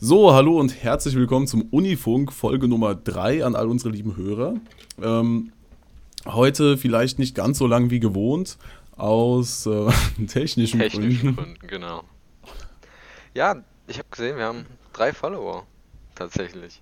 [0.00, 4.54] So, hallo und herzlich willkommen zum Unifunk, Folge Nummer 3 an all unsere lieben Hörer.
[5.02, 5.52] Ähm,
[6.24, 8.58] heute vielleicht nicht ganz so lang wie gewohnt,
[8.96, 9.90] aus äh,
[10.28, 11.36] technischen, Technischen Gründen.
[11.36, 12.04] Gründen, genau.
[13.34, 15.66] Ja, ich habe gesehen, wir haben drei Follower.
[16.14, 16.80] Tatsächlich.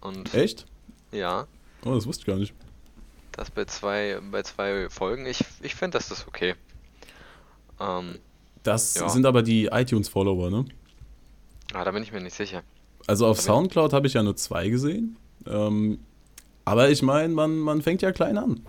[0.00, 0.66] Und Echt?
[1.12, 1.46] ja,
[1.84, 2.54] Oh, das wusste ich gar nicht.
[3.32, 5.26] das bei zwei, bei zwei Folgen.
[5.26, 6.54] Ich, ich finde, das ist okay.
[7.80, 8.18] Ähm,
[8.62, 9.08] Das Ja.
[9.10, 10.64] sind aber die iTunes-Follower, ne?
[11.74, 12.62] Ah, da bin ich mir nicht sicher.
[13.06, 15.16] Also auf Soundcloud habe ich ja nur zwei gesehen.
[15.46, 15.98] Ähm,
[16.64, 18.64] aber ich meine, man, man fängt ja klein an.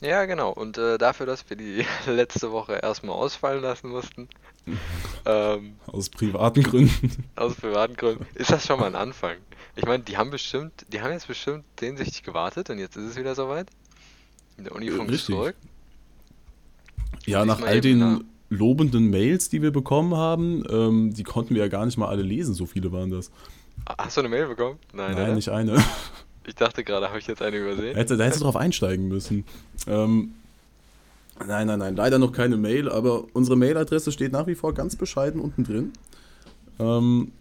[0.00, 0.52] Ja, genau.
[0.52, 4.28] Und äh, dafür, dass wir die letzte Woche erstmal ausfallen lassen mussten,
[5.26, 7.24] ähm, Aus privaten Gründen.
[7.36, 9.36] aus privaten Gründen, ist das schon mal ein Anfang.
[9.76, 13.16] Ich meine, die haben bestimmt, die haben jetzt bestimmt sehnsüchtig gewartet und jetzt ist es
[13.16, 13.68] wieder soweit.
[14.58, 15.34] Der Unifunk ist Richtig.
[15.34, 15.56] zurück.
[17.26, 18.20] Ja, nach all den ja.
[18.50, 22.22] Lobenden Mails, die wir bekommen haben, ähm, die konnten wir ja gar nicht mal alle
[22.22, 23.30] lesen, so viele waren das.
[23.98, 24.78] Hast du eine Mail bekommen?
[24.92, 25.34] Nein, Nein, oder?
[25.34, 25.82] nicht eine.
[26.46, 27.92] Ich dachte gerade, habe ich jetzt eine übersehen?
[27.92, 29.44] Da hättest du drauf einsteigen müssen.
[29.86, 30.32] Ähm,
[31.46, 34.96] nein, nein, nein, leider noch keine Mail, aber unsere Mailadresse steht nach wie vor ganz
[34.96, 35.92] bescheiden unten drin.
[36.78, 37.32] Ähm,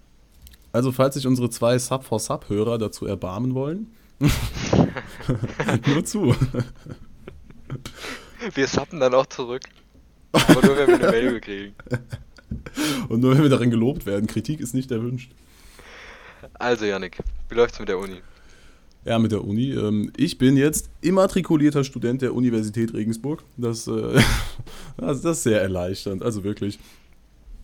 [0.73, 3.87] also, falls sich unsere zwei Sub for Sub-Hörer dazu erbarmen wollen,
[5.87, 6.35] nur zu.
[8.53, 9.63] Wir sappen dann auch zurück.
[10.31, 11.75] Aber nur, wenn wir eine Mail bekriegen.
[13.09, 15.31] Und nur wenn wir darin gelobt werden, Kritik ist nicht erwünscht.
[16.53, 17.17] Also, Yannick,
[17.49, 18.17] wie läuft's mit der Uni?
[19.05, 19.71] Ja, mit der Uni.
[19.71, 23.43] Ähm, ich bin jetzt immatrikulierter Student der Universität Regensburg.
[23.55, 24.19] Das, äh,
[24.97, 26.77] das, ist sehr erleichternd, also wirklich.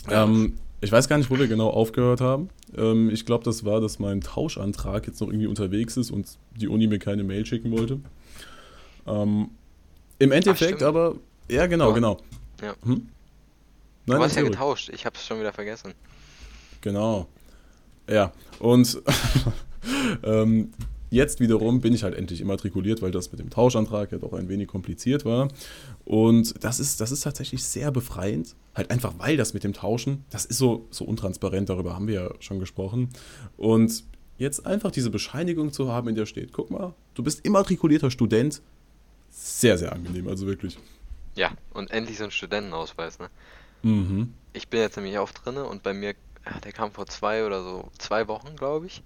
[0.09, 2.50] Ja, Ähm, ich weiß gar nicht, wo wir genau aufgehört haben.
[2.75, 6.67] Ähm, ich glaube, das war, dass mein Tauschantrag jetzt noch irgendwie unterwegs ist und die
[6.67, 8.00] Uni mir keine Mail schicken wollte.
[9.08, 9.50] Ähm,
[10.19, 10.84] Im Endeffekt stimmt.
[10.84, 11.16] aber,
[11.50, 12.17] ja, genau, Aber- genau.
[12.64, 12.75] Ja.
[12.83, 13.08] Hm?
[14.06, 15.94] Du Nein, hast ja getauscht, ich hab's schon wieder vergessen.
[16.81, 17.28] Genau.
[18.09, 19.02] Ja, und
[20.23, 20.73] ähm,
[21.09, 24.50] jetzt wiederum bin ich halt endlich immatrikuliert, weil das mit dem Tauschantrag ja doch ein
[24.50, 25.47] wenig kompliziert war.
[26.03, 28.56] Und das ist, das ist tatsächlich sehr befreiend.
[28.75, 32.16] Halt einfach, weil das mit dem Tauschen, das ist so, so untransparent, darüber haben wir
[32.16, 33.09] ja schon gesprochen.
[33.56, 34.03] Und
[34.38, 38.62] jetzt einfach diese Bescheinigung zu haben, in der steht, guck mal, du bist immatrikulierter Student.
[39.29, 40.78] Sehr, sehr angenehm, also wirklich.
[41.35, 43.29] Ja, und endlich so ein Studentenausweis, ne?
[43.83, 44.33] Mhm.
[44.53, 46.16] Ich bin jetzt nämlich auch drinne und bei mir,
[46.63, 49.03] der kam vor zwei oder so, zwei Wochen, glaube ich.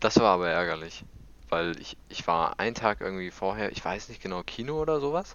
[0.00, 1.04] Das war aber ärgerlich,
[1.50, 5.34] weil ich, ich war einen Tag irgendwie vorher, ich weiß nicht genau, Kino oder sowas.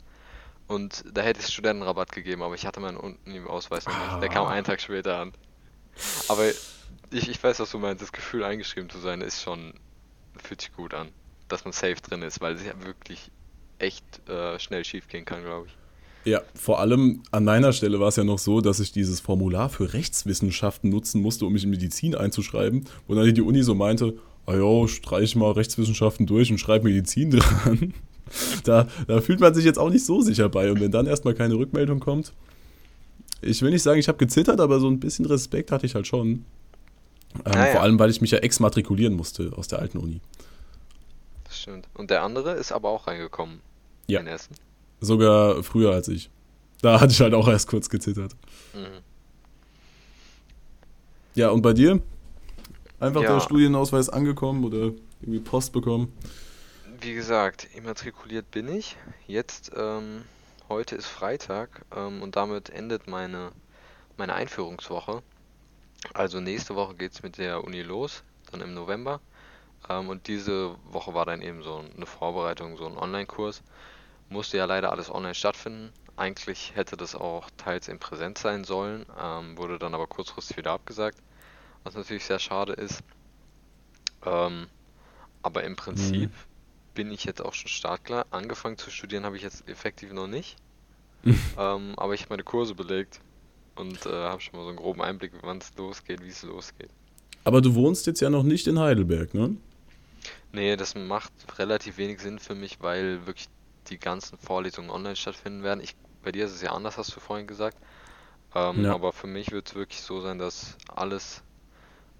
[0.67, 4.21] Und da hätte es Studentenrabatt gegeben, aber ich hatte meinen Uni-Ausweis noch nicht.
[4.21, 4.51] Der kam Ah.
[4.51, 5.33] einen Tag später an.
[6.27, 6.51] Aber
[7.11, 8.01] ich, ich weiß, was du meinst.
[8.01, 9.73] Das Gefühl, eingeschrieben zu sein, ist schon,
[10.37, 11.13] fühlt sich gut an.
[11.49, 13.31] Dass man safe drin ist, weil es ja wirklich
[13.79, 15.77] echt äh, schnell schief gehen kann, glaube ich.
[16.25, 19.69] Ja, vor allem an meiner Stelle war es ja noch so, dass ich dieses Formular
[19.69, 24.13] für Rechtswissenschaften nutzen musste, um mich in Medizin einzuschreiben, wo dann die Uni so meinte,
[24.45, 27.93] ah jo, streich mal Rechtswissenschaften durch und schreib Medizin dran.
[28.65, 30.69] Da, da fühlt man sich jetzt auch nicht so sicher bei.
[30.69, 32.33] Und wenn dann erstmal keine Rückmeldung kommt,
[33.41, 36.07] ich will nicht sagen, ich habe gezittert, aber so ein bisschen Respekt hatte ich halt
[36.07, 36.27] schon.
[36.27, 36.45] Ähm,
[37.45, 37.71] Naja.
[37.73, 40.19] Vor allem, weil ich mich ja exmatrikulieren musste aus der alten Uni.
[41.43, 41.87] Das stimmt.
[41.93, 43.59] Und der andere ist aber auch reingekommen.
[44.07, 44.19] Ja.
[44.19, 44.55] In Essen.
[44.99, 46.29] Sogar früher als ich.
[46.81, 48.35] Da hatte ich halt auch erst kurz gezittert.
[48.73, 49.01] Mhm.
[51.35, 52.01] Ja, und bei dir?
[52.99, 53.33] Einfach Ja.
[53.33, 54.91] der Studienausweis angekommen oder
[55.21, 56.11] irgendwie Post bekommen?
[56.99, 58.97] Wie gesagt, immatrikuliert bin ich.
[59.27, 60.23] Jetzt, ähm,
[60.67, 63.51] heute ist Freitag ähm, und damit endet meine,
[64.17, 65.21] meine Einführungswoche.
[66.13, 69.21] Also nächste Woche geht es mit der Uni los, dann im November.
[69.89, 73.61] Ähm, und diese Woche war dann eben so eine Vorbereitung, so ein Online-Kurs.
[74.29, 75.91] Musste ja leider alles online stattfinden.
[76.15, 80.71] Eigentlich hätte das auch teils in Präsenz sein sollen, ähm, wurde dann aber kurzfristig wieder
[80.71, 81.19] abgesagt,
[81.83, 83.03] was natürlich sehr schade ist.
[84.25, 84.67] Ähm,
[85.43, 86.31] aber im Prinzip
[86.93, 88.25] bin ich jetzt auch schon startklar.
[88.31, 90.57] Angefangen zu studieren habe ich jetzt effektiv noch nicht.
[91.23, 93.21] ähm, aber ich habe meine Kurse belegt
[93.75, 96.89] und äh, habe schon mal so einen groben Einblick, wann es losgeht, wie es losgeht.
[97.43, 99.55] Aber du wohnst jetzt ja noch nicht in Heidelberg, ne?
[100.51, 103.47] Nee, das macht relativ wenig Sinn für mich, weil wirklich
[103.89, 105.81] die ganzen Vorlesungen online stattfinden werden.
[105.81, 107.77] Ich, bei dir ist es ja anders, hast du vorhin gesagt.
[108.55, 108.93] Ähm, Ja.
[108.93, 111.43] Aber für mich wird es wirklich so sein, dass alles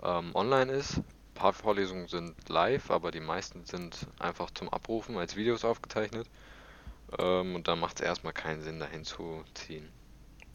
[0.04, 0.98] ähm, online ist.
[0.98, 1.04] Ein
[1.34, 6.28] paar Vorlesungen sind live, aber die meisten sind einfach zum Abrufen als Videos aufgezeichnet.
[7.18, 9.88] Ähm, und da macht es erstmal keinen Sinn, dahin zu ziehen.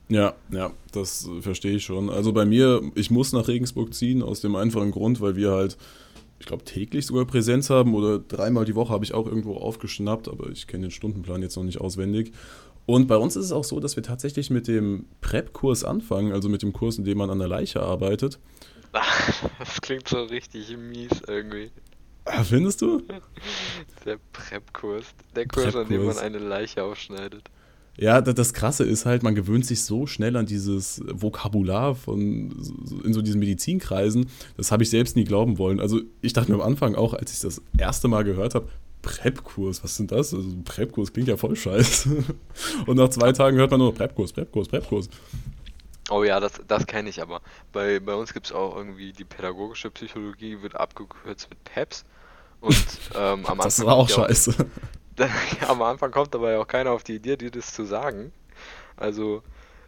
[0.08, 2.10] Ja, ja, das verstehe ich schon.
[2.10, 5.78] Also bei mir, ich muss nach Regensburg ziehen, aus dem einfachen Grund, weil wir halt,
[6.42, 10.26] ich glaube, täglich sogar Präsenz haben oder dreimal die Woche habe ich auch irgendwo aufgeschnappt,
[10.26, 12.32] aber ich kenne den Stundenplan jetzt noch nicht auswendig.
[12.84, 16.48] Und bei uns ist es auch so, dass wir tatsächlich mit dem Prep-Kurs anfangen, also
[16.48, 18.40] mit dem Kurs, in dem man an der Leiche arbeitet.
[19.60, 21.70] Das klingt so richtig mies irgendwie.
[22.24, 23.02] Ah, Findest du?
[24.04, 25.06] Der Prep-Kurs.
[25.36, 27.44] Der Kurs, an dem man eine Leiche aufschneidet.
[27.98, 32.50] Ja, da- das Krasse ist halt, man gewöhnt sich so schnell an dieses Vokabular von
[33.04, 34.26] in so diesen Medizinkreisen.
[34.56, 35.78] Das habe ich selbst nie glauben wollen.
[35.80, 38.68] Also ich dachte mir am Anfang auch, als ich das erste Mal gehört habe,
[39.02, 40.32] Prep-Kurs, was sind das?
[40.32, 42.08] Also Prep-Kurs klingt ja voll scheiße.
[42.86, 45.08] Und nach zwei Tagen hört man nur Prep-Kurs, Prep-Kurs, Prep-Kurs.
[46.10, 47.40] Oh ja, das, das kenne ich aber.
[47.72, 52.04] Bei, bei uns gibt es auch irgendwie die pädagogische Psychologie, wird abgekürzt mit PEPS.
[52.60, 52.76] Und
[53.16, 54.54] ähm, am Das Anfang war auch scheiße.
[55.68, 58.32] am Anfang kommt dabei auch keiner auf die Idee, dir das zu sagen.
[58.96, 59.42] Also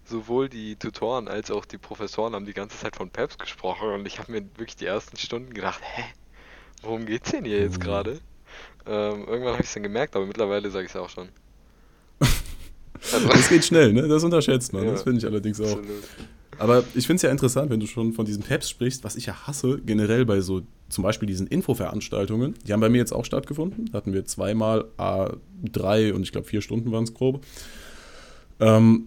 [0.05, 4.07] sowohl die Tutoren als auch die Professoren haben die ganze Zeit von PEPS gesprochen und
[4.07, 6.03] ich habe mir wirklich die ersten Stunden gedacht, hä,
[6.83, 7.83] worum geht's denn hier jetzt Mhm.
[7.83, 8.21] gerade?
[8.87, 11.29] Ähm, irgendwann habe ich es dann gemerkt, aber mittlerweile sage ich es auch schon.
[13.13, 14.07] Also, Das geht schnell, ne?
[14.09, 14.85] Das unterschätzt man.
[14.85, 14.91] Ja.
[14.93, 15.65] Das finde ich allerdings auch.
[15.79, 16.05] absolut.
[16.59, 19.27] Aber ich finde es ja interessant, wenn du schon von diesen Peps sprichst, was ich
[19.27, 22.55] ja hasse, generell bei so zum Beispiel diesen Infoveranstaltungen.
[22.67, 23.87] Die haben bei mir jetzt auch stattgefunden.
[23.91, 27.45] Da hatten wir zweimal a drei und ich glaube vier Stunden waren es grob.
[28.61, 29.07] Ähm,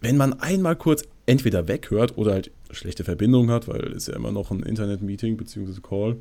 [0.00, 4.32] wenn man einmal kurz entweder weghört oder halt schlechte Verbindung hat, weil es ja immer
[4.32, 5.80] noch ein Internet-Meeting bzw.
[5.80, 6.18] Call.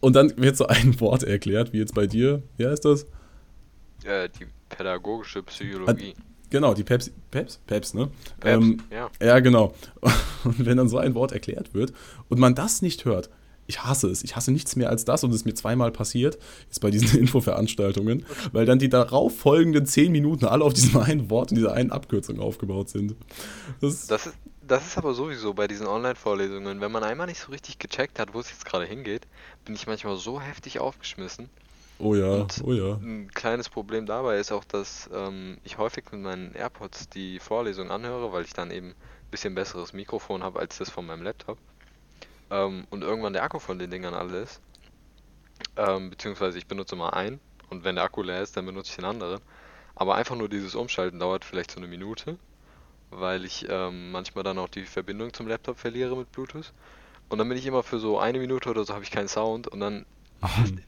[0.00, 2.42] Und dann wird so ein Wort erklärt, wie jetzt bei dir.
[2.56, 3.06] Wie heißt das?
[4.04, 6.14] Äh, die pädagogische Psychologie.
[6.52, 8.10] Genau, die Peps, Peps, Peps, ne?
[8.40, 9.10] PEPS, Ähm, ja.
[9.22, 9.72] Ja, genau.
[10.44, 11.94] Und wenn dann so ein Wort erklärt wird
[12.28, 13.30] und man das nicht hört,
[13.66, 14.22] ich hasse es.
[14.22, 16.38] Ich hasse nichts mehr als das und es ist mir zweimal passiert,
[16.70, 21.30] ist bei diesen Infoveranstaltungen, weil dann die darauf folgenden zehn Minuten alle auf diesem einen
[21.30, 23.14] Wort und dieser einen Abkürzung aufgebaut sind.
[23.80, 26.82] Das, Das ist, das ist aber sowieso bei diesen Online-Vorlesungen.
[26.82, 29.26] Wenn man einmal nicht so richtig gecheckt hat, wo es jetzt gerade hingeht,
[29.64, 31.48] bin ich manchmal so heftig aufgeschmissen.
[31.98, 33.00] Oh ja, Und- oh ja.
[33.00, 37.90] Ein kleines Problem dabei ist auch, dass ähm, ich häufig mit meinen AirPods die Vorlesung
[37.90, 38.96] anhöre, weil ich dann eben ein
[39.30, 41.58] bisschen besseres Mikrofon habe als das von meinem Laptop.
[42.50, 44.62] Ähm, und irgendwann der Akku von den Dingern alle ist.
[45.76, 48.96] Ähm, beziehungsweise ich benutze mal einen und wenn der Akku leer ist, dann benutze ich
[48.96, 49.40] den anderen.
[49.94, 52.38] Aber einfach nur dieses Umschalten dauert vielleicht so eine Minute,
[53.10, 56.72] weil ich ähm, manchmal dann auch die Verbindung zum Laptop verliere mit Bluetooth.
[57.30, 59.68] Und dann bin ich immer für so eine Minute oder so habe ich keinen Sound
[59.68, 60.06] und dann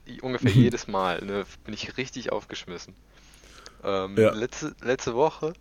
[0.07, 2.95] i- ungefähr jedes Mal ne, bin ich richtig aufgeschmissen.
[3.83, 4.33] Ähm, Ja.
[4.33, 5.53] letzte, letzte Woche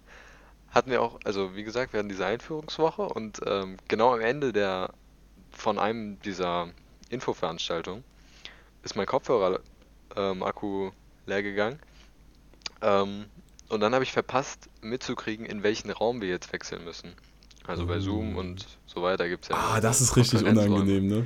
[0.69, 4.53] hatten wir auch, also wie gesagt, wir hatten diese Einführungswoche und ähm, genau am Ende
[4.53, 4.91] der
[5.51, 6.69] von einem dieser
[7.09, 8.03] Infoveranstaltungen
[8.83, 9.59] ist mein Kopfhörer
[10.15, 10.91] ähm, Akku
[11.27, 11.79] leer gegangen.
[12.81, 13.25] Ähm,
[13.69, 17.13] und dann habe ich verpasst mitzukriegen, in welchen Raum wir jetzt wechseln müssen.
[17.65, 18.39] Also bei Zoom Oh.
[18.39, 19.55] und so weiter gibt es ja.
[19.55, 21.25] Ah, das ist richtig unangenehm, ne?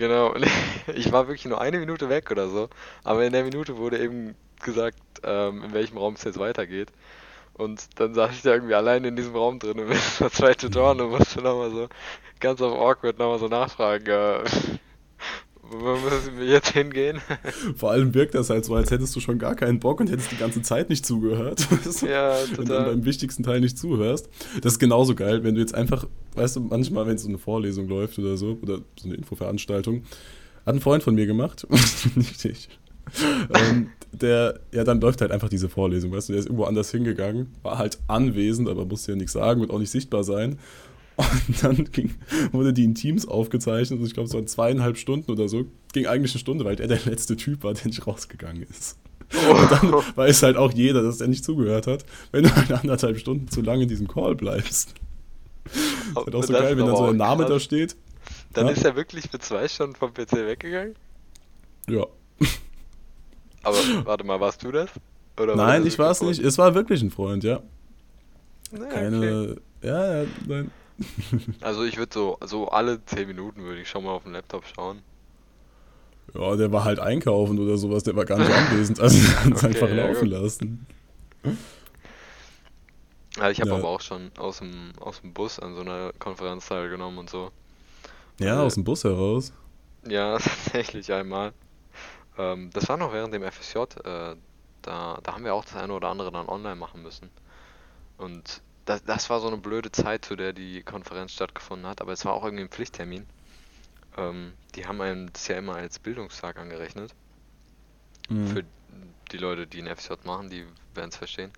[0.00, 0.34] Genau,
[0.94, 2.68] ich war wirklich nur eine Minute weg oder so,
[3.04, 6.90] aber in der Minute wurde eben gesagt, ähm, in welchem Raum es jetzt weitergeht.
[7.54, 10.54] Und dann saß ich da irgendwie allein in diesem Raum drin und mit so zwei
[10.54, 11.88] Tutoren und musste nochmal so
[12.40, 14.44] ganz auf awkward nochmal so nachfragen, äh,
[15.70, 17.18] wo müssen wir jetzt hingehen?
[17.76, 20.32] Vor allem wirkt das halt so, als hättest du schon gar keinen Bock und hättest
[20.32, 21.66] die ganze Zeit nicht zugehört.
[22.02, 22.84] Ja, Wenn du dann total.
[22.90, 24.28] beim wichtigsten Teil nicht zuhörst.
[24.62, 27.88] Das ist genauso geil, wenn du jetzt einfach, weißt du, manchmal, wenn so eine Vorlesung
[27.88, 30.02] läuft oder so, oder so eine Infoveranstaltung,
[30.66, 31.66] hat ein Freund von mir gemacht,
[32.14, 32.68] nicht ich.
[33.54, 36.90] ähm, der, ja, dann läuft halt einfach diese Vorlesung, weißt du, der ist irgendwo anders
[36.90, 40.58] hingegangen, war halt anwesend, aber musste ja nichts sagen und auch nicht sichtbar sein.
[41.48, 42.14] Und dann ging,
[42.52, 46.06] wurde die in Teams aufgezeichnet, und ich glaube, es waren zweieinhalb Stunden oder so, ging
[46.06, 48.98] eigentlich eine Stunde, weil er der letzte Typ war, der nicht rausgegangen ist.
[49.32, 53.18] Und dann weiß halt auch jeder, dass er nicht zugehört hat, wenn du halt anderthalb
[53.18, 54.94] Stunden zu lange in diesem Call bleibst.
[55.64, 57.52] Ist halt auch so Das geil, wenn dann so auch Name krass.
[57.52, 57.96] da steht.
[58.54, 58.72] Dann Ja.
[58.72, 60.94] ist er wirklich für zwei Stunden vom PC weggegangen?
[61.88, 62.06] Ja.
[63.62, 64.88] Aber warte mal, warst du das?
[65.38, 66.40] Oder war Nein, das ich war es nicht.
[66.42, 67.60] Es war wirklich ein Freund, ja.
[68.72, 69.16] Nee, Keine.
[69.52, 69.60] okay.
[69.82, 70.70] Ja, ja, nein.
[71.62, 74.66] Also ich würde so, so alle 10 Minuten würde ich schon mal auf den Laptop
[74.66, 75.02] schauen.
[76.34, 79.00] Ja, der war halt einkaufen oder sowas, der war gar nicht anwesend.
[79.00, 79.18] Also
[79.50, 80.28] Okay, einfach ja, laufen gut.
[80.28, 80.86] lassen.
[83.36, 83.74] Ja, ich habe Ja.
[83.74, 87.50] aber auch schon aus dem, aus dem Bus an so einer Konferenz teilgenommen und so.
[88.40, 89.52] Ja, Äh, aus dem Bus heraus.
[90.06, 91.52] Ja, tatsächlich einmal.
[92.38, 93.78] Ähm, das war noch während dem FSJ.
[94.04, 94.36] Äh,
[94.82, 97.30] da, da haben wir auch das eine oder andere dann online machen müssen.
[98.18, 102.12] Und das, das war so eine blöde Zeit, zu der die Konferenz stattgefunden hat, aber
[102.12, 103.24] es war auch irgendwie ein Pflichttermin.
[104.16, 107.14] Ähm, die haben einem das ja immer als Bildungstag angerechnet.
[108.28, 108.46] Mhm.
[108.48, 108.64] Für
[109.30, 111.52] die Leute, die ein FSJ machen, die werden es verstehen.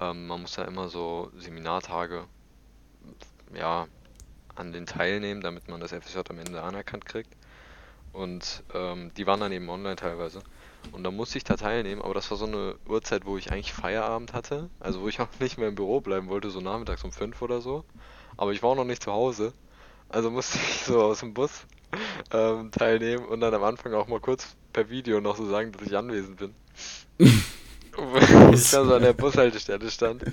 [0.00, 2.26] Ähm, man muss da immer so Seminartage
[3.54, 3.86] ja,
[4.54, 7.36] an den teilnehmen, damit man das FSJ am Ende anerkannt kriegt.
[8.14, 10.42] Und ähm, die waren dann eben online teilweise.
[10.90, 13.72] Und da musste ich da teilnehmen, aber das war so eine Uhrzeit, wo ich eigentlich
[13.72, 14.68] Feierabend hatte.
[14.80, 17.60] Also wo ich auch nicht mehr im Büro bleiben wollte, so nachmittags um 5 oder
[17.60, 17.84] so.
[18.36, 19.52] Aber ich war auch noch nicht zu Hause.
[20.08, 21.66] Also musste ich so aus dem Bus
[22.32, 25.86] ähm, teilnehmen und dann am Anfang auch mal kurz per Video noch so sagen, dass
[25.86, 26.54] ich anwesend bin.
[27.18, 30.24] ich dann so an der Bushaltestelle stand.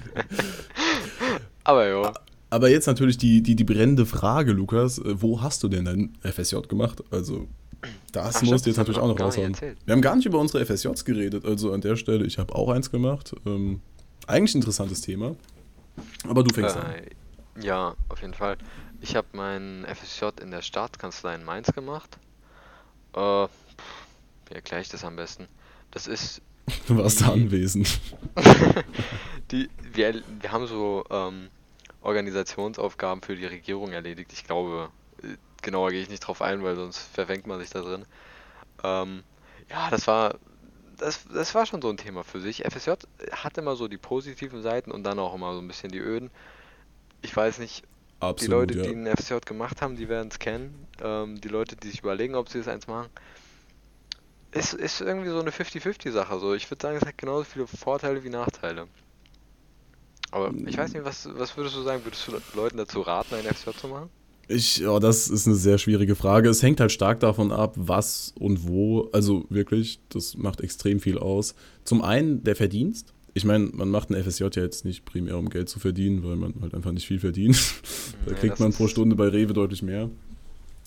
[1.64, 2.12] Aber jo.
[2.50, 4.98] Aber jetzt natürlich die, die, die brennende Frage, Lukas.
[5.00, 7.04] Äh, wo hast du denn dein FSJ gemacht?
[7.12, 7.48] Also,
[8.12, 9.56] das Ach, musst du jetzt natürlich auch noch raushauen.
[9.86, 11.46] Wir haben gar nicht über unsere FSJs geredet.
[11.46, 13.36] Also an der Stelle, ich habe auch eins gemacht.
[13.46, 13.82] Ähm,
[14.28, 15.36] eigentlich ein interessantes Thema.
[16.28, 16.86] Aber du fängst äh, an.
[17.62, 18.58] Ja, auf jeden Fall.
[19.02, 22.18] Ich habe mein FSJ in der Staatskanzlei in Mainz gemacht.
[23.14, 23.48] Äh,
[24.48, 25.48] wie erkläre ich das am besten?
[25.92, 26.42] Das ist.
[26.88, 28.00] Du warst da anwesend.
[29.52, 31.48] die, wir, wir haben so ähm,
[32.02, 34.32] Organisationsaufgaben für die Regierung erledigt.
[34.34, 34.90] Ich glaube,
[35.62, 38.06] genauer gehe ich nicht drauf ein, weil sonst verfängt man sich da drin.
[38.84, 39.24] Ähm,
[39.70, 40.36] ja, das war
[41.00, 42.64] das, das war schon so ein Thema für sich.
[42.64, 42.92] FSJ
[43.32, 46.30] hat immer so die positiven Seiten und dann auch immer so ein bisschen die öden.
[47.22, 47.84] Ich weiß nicht,
[48.20, 48.84] Absolut, die Leute, ja.
[48.84, 50.88] die einen FSJ gemacht haben, die werden es kennen.
[51.02, 53.10] Ähm, die Leute, die sich überlegen, ob sie es eins machen.
[54.52, 56.40] Ist, ist irgendwie so eine 50-50-Sache.
[56.40, 56.54] So.
[56.54, 58.88] Ich würde sagen, es hat genauso viele Vorteile wie Nachteile.
[60.32, 62.04] Aber ich weiß nicht, was, was würdest du sagen?
[62.04, 64.10] Würdest du Leuten dazu raten, ein FSJ zu machen?
[64.50, 66.50] Ich, ja, das ist eine sehr schwierige Frage.
[66.50, 69.08] Es hängt halt stark davon ab, was und wo.
[69.14, 71.54] Also wirklich, das macht extrem viel aus.
[71.84, 73.14] Zum einen der Verdienst.
[73.36, 76.36] Ich meine, man macht ein FSJ ja jetzt nicht primär, um Geld zu verdienen, weil
[76.36, 77.58] man halt einfach nicht viel verdient.
[78.26, 80.10] da kriegt man pro Stunde bei Rewe deutlich mehr.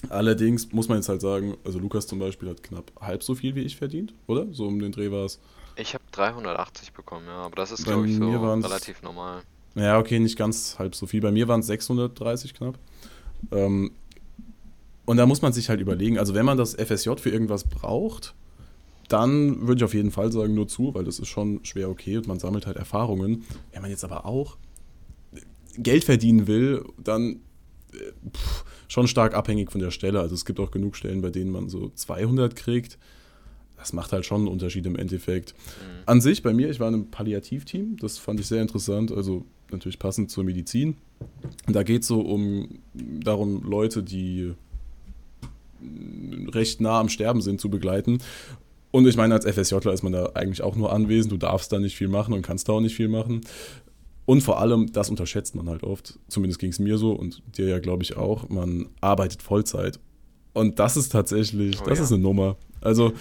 [0.09, 3.55] Allerdings muss man jetzt halt sagen, also Lukas zum Beispiel hat knapp halb so viel
[3.55, 4.49] wie ich verdient, oder?
[4.51, 5.39] So um den Dreh war es.
[5.77, 9.43] Ich habe 380 bekommen, ja, aber das ist, glaube ich, so relativ normal.
[9.77, 11.21] Ja, okay, nicht ganz halb so viel.
[11.21, 12.77] Bei mir waren es 630 knapp.
[13.51, 13.93] Ähm,
[15.05, 18.35] und da muss man sich halt überlegen, also wenn man das FSJ für irgendwas braucht,
[19.09, 22.17] dann würde ich auf jeden Fall sagen, nur zu, weil das ist schon schwer okay
[22.17, 23.45] und man sammelt halt Erfahrungen.
[23.73, 24.57] Wenn man jetzt aber auch
[25.77, 27.41] Geld verdienen will, dann
[27.93, 30.21] äh, pff, schon stark abhängig von der Stelle.
[30.21, 32.99] Also es gibt auch genug Stellen, bei denen man so 200 kriegt.
[33.77, 35.55] Das macht halt schon einen Unterschied im Endeffekt.
[35.55, 36.03] Mhm.
[36.07, 39.45] An sich, bei mir, ich war in einem Palliativteam, das fand ich sehr interessant, also
[39.71, 40.97] natürlich passend zur Medizin.
[41.67, 44.55] Da geht es so um darum, Leute, die
[46.49, 48.19] recht nah am Sterben sind, zu begleiten.
[48.91, 51.33] Und ich meine, als FSJler ist man da eigentlich auch nur anwesend.
[51.33, 53.41] Du darfst da nicht viel machen und kannst da auch nicht viel machen.
[54.27, 56.19] Und vor allem, das unterschätzt man halt oft.
[56.29, 58.49] Zumindest ging es mir so und dir ja, glaube ich, auch.
[58.49, 59.99] Man arbeitet Vollzeit.
[60.53, 62.05] Und das ist tatsächlich, oh, das ja.
[62.05, 62.57] ist eine Nummer.
[62.81, 63.13] Also,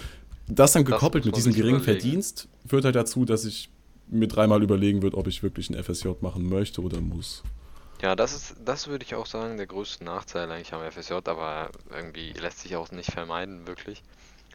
[0.46, 2.00] das dann gekoppelt das mit diesem geringen überlegen.
[2.00, 3.70] Verdienst führt halt dazu, dass ich
[4.08, 7.42] mir dreimal überlegen würde, ob ich wirklich ein FSJ machen möchte oder muss.
[8.02, 11.70] Ja, das ist, das würde ich auch sagen, der größte Nachteil eigentlich am FSJ, aber
[11.88, 14.02] irgendwie lässt sich auch nicht vermeiden, wirklich.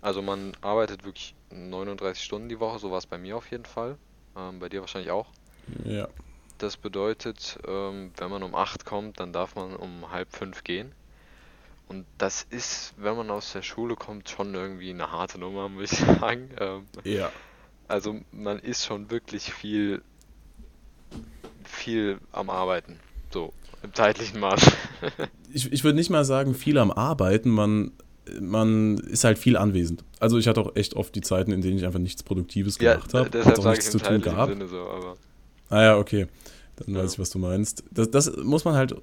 [0.01, 3.66] Also man arbeitet wirklich 39 Stunden die Woche, so war es bei mir auf jeden
[3.66, 3.98] Fall.
[4.36, 5.27] Ähm, bei dir wahrscheinlich auch.
[5.86, 6.10] Ja.
[6.58, 10.94] Das bedeutet, ähm, wenn man um 8 kommt, dann darf man um halb 5 gehen.
[11.88, 15.94] Und das ist, wenn man aus der Schule kommt, schon irgendwie eine harte Nummer, muss
[15.94, 16.50] ich sagen.
[16.60, 17.32] Ähm, ja.
[17.88, 20.04] Also man ist schon wirklich viel,
[21.63, 23.00] viel am Arbeiten.
[23.31, 23.53] So,
[23.84, 24.62] im zeitlichen Maß.
[25.53, 27.91] ich ich würde nicht mal sagen, viel am Arbeiten, man,
[28.39, 30.03] man ist halt viel anwesend.
[30.19, 33.13] Also ich hatte auch echt oft die Zeiten, in denen ich einfach nichts Produktives gemacht
[33.13, 33.29] ja, habe.
[33.29, 34.51] Deshalb auch nichts zu tun gehabt.
[34.51, 35.17] Sinne so, aber
[35.69, 36.27] ah ja, okay.
[36.77, 37.03] Dann ja.
[37.03, 37.84] weiß ich, was du meinst.
[37.91, 38.96] Das, das muss man halt,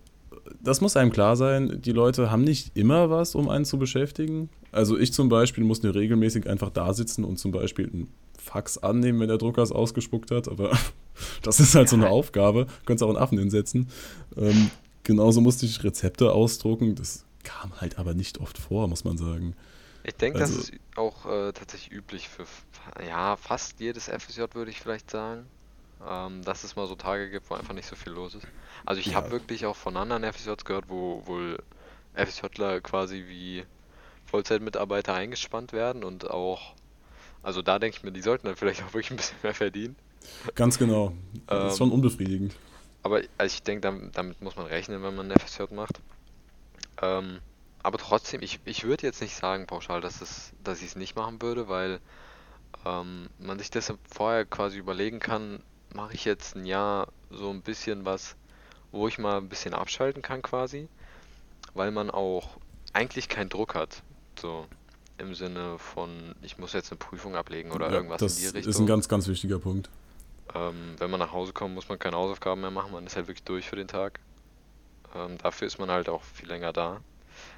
[0.60, 4.48] das muss einem klar sein, die Leute haben nicht immer was, um einen zu beschäftigen.
[4.74, 8.76] Also ich zum Beispiel muss nur regelmäßig einfach da sitzen und zum Beispiel ein Fax
[8.76, 10.76] annehmen, wenn der Drucker es ausgespuckt hat, aber
[11.42, 12.64] das ist halt so eine Aufgabe.
[12.66, 13.88] Du könntest auch einen Affen hinsetzen.
[14.36, 14.70] Ähm,
[15.04, 16.96] genauso musste ich Rezepte ausdrucken.
[16.96, 19.54] Das kam halt aber nicht oft vor, muss man sagen.
[20.02, 22.44] Ich denke, also, das ist auch äh, tatsächlich üblich für
[23.06, 25.46] ja, fast jedes FSJ, würde ich vielleicht sagen.
[26.06, 28.46] Ähm, dass es mal so Tage gibt, wo einfach nicht so viel los ist.
[28.84, 29.14] Also ich ja.
[29.14, 31.58] habe wirklich auch von anderen FSJs gehört, wo wohl
[32.14, 33.64] FSJler quasi wie
[34.34, 36.74] Vollzeitmitarbeiter eingespannt werden und auch
[37.44, 39.96] also da denke ich mir, die sollten dann vielleicht auch wirklich ein bisschen mehr verdienen.
[40.56, 41.12] Ganz genau.
[41.46, 42.56] Das ähm, ist schon unbefriedigend.
[43.04, 46.00] Aber also ich denke, damit, damit, muss man rechnen, wenn man eine FSJ macht.
[47.00, 47.38] Ähm,
[47.82, 51.14] aber trotzdem, ich, ich würde jetzt nicht sagen pauschal, dass, es, dass ich es nicht
[51.14, 52.00] machen würde, weil
[52.84, 55.62] ähm, man sich deshalb vorher quasi überlegen kann,
[55.94, 58.34] mache ich jetzt ein Jahr so ein bisschen was,
[58.90, 60.88] wo ich mal ein bisschen abschalten kann quasi,
[61.74, 62.56] weil man auch
[62.94, 64.02] eigentlich keinen Druck hat.
[64.40, 64.66] So,
[65.18, 68.62] im Sinne von, ich muss jetzt eine Prüfung ablegen oder ja, irgendwas in die Richtung.
[68.62, 69.88] Das ist ein ganz, ganz wichtiger Punkt.
[70.54, 73.28] Ähm, wenn man nach Hause kommt, muss man keine Hausaufgaben mehr machen, man ist halt
[73.28, 74.20] wirklich durch für den Tag.
[75.14, 77.00] Ähm, dafür ist man halt auch viel länger da.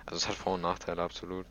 [0.04, 1.46] Also es hat Vor- und Nachteile, absolut.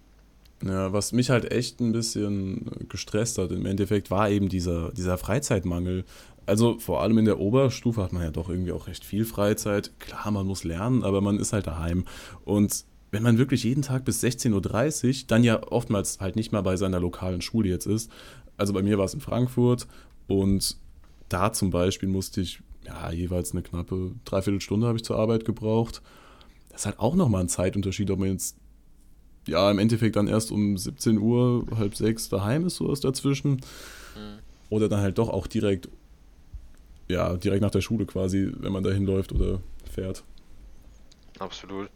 [0.63, 5.17] Ja, was mich halt echt ein bisschen gestresst hat im Endeffekt, war eben dieser, dieser
[5.17, 6.05] Freizeitmangel.
[6.45, 9.91] Also vor allem in der Oberstufe hat man ja doch irgendwie auch recht viel Freizeit.
[9.99, 12.05] Klar, man muss lernen, aber man ist halt daheim.
[12.45, 16.59] Und wenn man wirklich jeden Tag bis 16.30 Uhr, dann ja oftmals halt nicht mal
[16.63, 18.11] bei seiner lokalen Schule jetzt ist.
[18.57, 19.87] Also bei mir war es in Frankfurt
[20.27, 20.75] und
[21.29, 26.01] da zum Beispiel musste ich ja jeweils eine knappe Dreiviertelstunde habe ich zur Arbeit gebraucht.
[26.67, 28.57] Das ist halt auch nochmal ein Zeitunterschied, ob man jetzt
[29.47, 33.51] ja im Endeffekt dann erst um 17 Uhr, halb sechs daheim ist, sowas dazwischen.
[33.51, 34.39] Mhm.
[34.69, 35.87] Oder dann halt doch auch direkt,
[37.07, 40.25] ja, direkt nach der Schule quasi, wenn man da hinläuft oder fährt.
[41.39, 41.89] Absolut.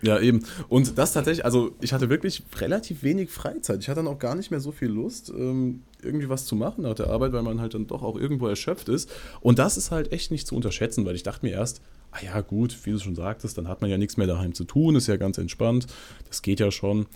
[0.00, 0.44] Ja, eben.
[0.68, 3.80] Und das tatsächlich, also ich hatte wirklich relativ wenig Freizeit.
[3.80, 6.82] Ich hatte dann auch gar nicht mehr so viel Lust, ähm, irgendwie was zu machen
[6.82, 9.10] nach der Arbeit, weil man halt dann doch auch irgendwo erschöpft ist.
[9.40, 11.80] Und das ist halt echt nicht zu unterschätzen, weil ich dachte mir erst,
[12.12, 14.64] ah ja, gut, wie du schon sagtest, dann hat man ja nichts mehr daheim zu
[14.64, 15.86] tun, ist ja ganz entspannt,
[16.28, 17.06] das geht ja schon.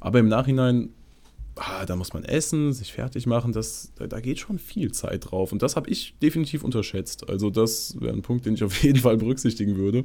[0.00, 0.90] Aber im Nachhinein,
[1.54, 5.30] ah, da muss man essen, sich fertig machen, das, da, da geht schon viel Zeit
[5.30, 5.52] drauf.
[5.52, 7.28] Und das habe ich definitiv unterschätzt.
[7.28, 10.04] Also das wäre ein Punkt, den ich auf jeden Fall berücksichtigen würde.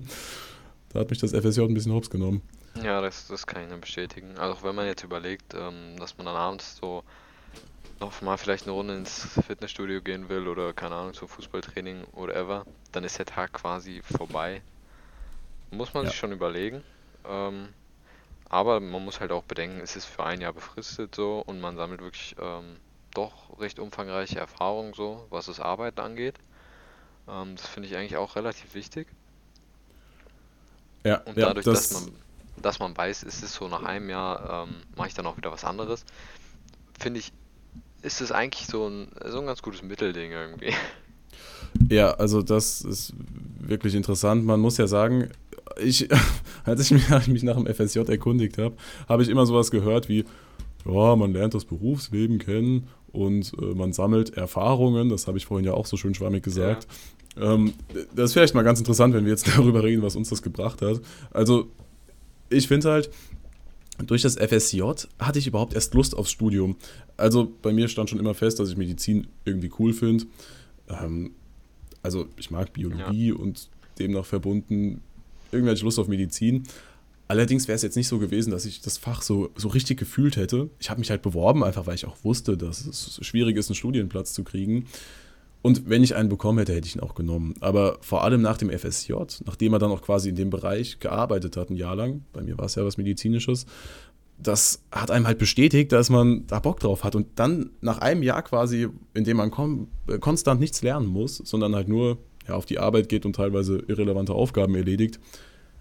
[0.90, 2.42] Da hat mich das FSJ ein bisschen hops genommen.
[2.84, 4.38] Ja, das, das kann ich nur bestätigen.
[4.38, 7.04] Also wenn man jetzt überlegt, ähm, dass man dann abends so
[8.00, 12.36] noch mal vielleicht eine Runde ins Fitnessstudio gehen will oder keine Ahnung, zum Fußballtraining oder
[12.36, 14.62] ever, dann ist der Tag quasi vorbei.
[15.72, 16.10] Muss man ja.
[16.10, 16.84] sich schon überlegen.
[17.28, 17.70] Ähm,
[18.50, 21.76] aber man muss halt auch bedenken, es ist für ein Jahr befristet so und man
[21.76, 22.78] sammelt wirklich ähm,
[23.14, 26.36] doch recht umfangreiche Erfahrungen so, was das Arbeiten angeht.
[27.28, 29.08] Ähm, das finde ich eigentlich auch relativ wichtig.
[31.04, 32.12] Ja, und dadurch, ja, das dass, man,
[32.62, 35.52] dass man weiß, ist es so nach einem Jahr, ähm, mache ich dann auch wieder
[35.52, 36.06] was anderes,
[37.00, 37.32] finde ich,
[38.02, 40.74] ist es eigentlich so ein, so ein ganz gutes Mittelding irgendwie.
[41.88, 43.14] Ja, also das ist
[43.60, 44.44] wirklich interessant.
[44.44, 45.30] Man muss ja sagen,
[45.80, 46.10] ich,
[46.64, 48.76] als ich mich, mich nach dem FSJ erkundigt habe,
[49.08, 50.26] habe ich immer sowas gehört wie,
[50.86, 55.66] ja, man lernt das Berufsleben kennen und äh, man sammelt Erfahrungen, das habe ich vorhin
[55.66, 56.88] ja auch so schön schwammig gesagt.
[57.38, 57.74] Ähm,
[58.16, 60.82] das ist vielleicht mal ganz interessant, wenn wir jetzt darüber reden, was uns das gebracht
[60.82, 61.02] hat.
[61.32, 61.68] Also,
[62.50, 63.10] ich finde halt,
[64.06, 64.82] durch das FSJ
[65.20, 66.78] hatte ich überhaupt erst Lust aufs Studium.
[67.18, 70.26] Also bei mir stand schon immer fest, dass ich Medizin irgendwie cool finde.
[70.88, 71.32] Ähm,
[72.02, 73.36] also ich mag Biologie ja.
[73.36, 73.68] und
[74.00, 75.02] demnach verbunden
[75.52, 76.64] irgendwie hatte ich Lust auf Medizin.
[77.28, 80.36] Allerdings wäre es jetzt nicht so gewesen, dass ich das Fach so, so richtig gefühlt
[80.36, 80.70] hätte.
[80.80, 83.76] Ich habe mich halt beworben, einfach weil ich auch wusste, dass es schwierig ist, einen
[83.76, 84.88] Studienplatz zu kriegen.
[85.62, 87.54] Und wenn ich einen bekommen hätte, hätte ich ihn auch genommen.
[87.60, 89.14] Aber vor allem nach dem FSJ,
[89.46, 92.58] nachdem er dann auch quasi in dem Bereich gearbeitet hat, ein Jahr lang, bei mir
[92.58, 93.66] war es ja was Medizinisches,
[94.42, 97.16] das hat einem halt bestätigt, dass man da Bock drauf hat.
[97.16, 99.90] Und dann nach einem Jahr quasi, in dem man kon
[100.22, 104.34] konstant nichts lernen muss, sondern halt nur ja, auf die Arbeit geht und teilweise irrelevante
[104.34, 105.20] Aufgaben erledigt,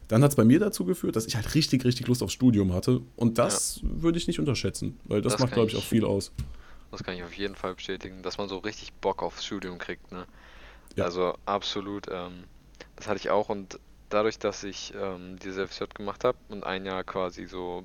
[0.08, 2.72] dann hat es bei mir dazu geführt, dass ich halt richtig, richtig Lust aufs Studium
[2.72, 3.02] hatte.
[3.14, 4.02] Und das ja.
[4.02, 6.32] würde ich nicht unterschätzen, weil das, das macht, glaube ich, auch viel aus.
[6.90, 10.10] Das kann ich auf jeden Fall bestätigen, dass man so richtig Bock aufs Studium kriegt.
[10.10, 10.26] Ne?
[10.96, 11.04] Ja.
[11.04, 12.06] Also absolut.
[12.10, 12.44] Ähm,
[12.96, 16.86] das hatte ich auch und dadurch, dass ich ähm, diese FSJ gemacht habe und ein
[16.86, 17.84] Jahr quasi so,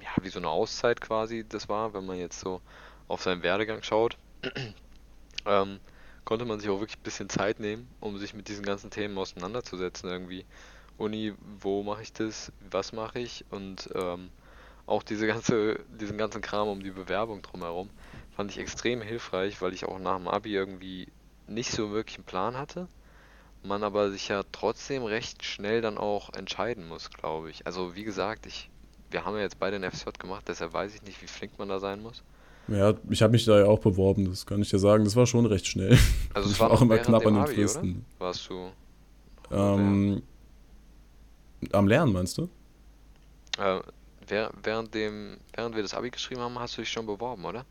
[0.00, 2.60] ja, wie so eine Auszeit quasi das war, wenn man jetzt so
[3.08, 4.18] auf seinen Werdegang schaut,
[5.46, 5.80] ähm,
[6.24, 9.16] konnte man sich auch wirklich ein bisschen Zeit nehmen, um sich mit diesen ganzen Themen
[9.16, 10.44] auseinanderzusetzen irgendwie.
[10.98, 14.30] Uni, wo mache ich das, was mache ich und ähm,
[14.86, 17.90] auch diese ganze, diesen ganzen Kram um die Bewerbung drumherum
[18.36, 21.08] fand ich extrem hilfreich, weil ich auch nach dem Abi irgendwie
[21.48, 22.86] nicht so wirklich einen Plan hatte.
[23.62, 27.66] Man aber sich ja trotzdem recht schnell dann auch entscheiden muss, glaube ich.
[27.66, 28.68] Also wie gesagt, ich,
[29.10, 31.68] wir haben ja jetzt beide einen FSJ gemacht, deshalb weiß ich nicht, wie flink man
[31.68, 32.22] da sein muss.
[32.68, 35.04] Ja, ich habe mich da ja auch beworben, das kann ich dir sagen.
[35.04, 35.98] Das war schon recht schnell.
[36.34, 38.04] Also es war auch immer knapp an den Abi, Fristen.
[38.18, 38.26] Oder?
[38.26, 38.70] Warst du?
[39.50, 40.22] Ähm,
[41.72, 42.48] am Lernen meinst du?
[43.58, 43.80] Äh,
[44.28, 47.64] während, dem, während wir das Abi geschrieben haben, hast du dich schon beworben, oder?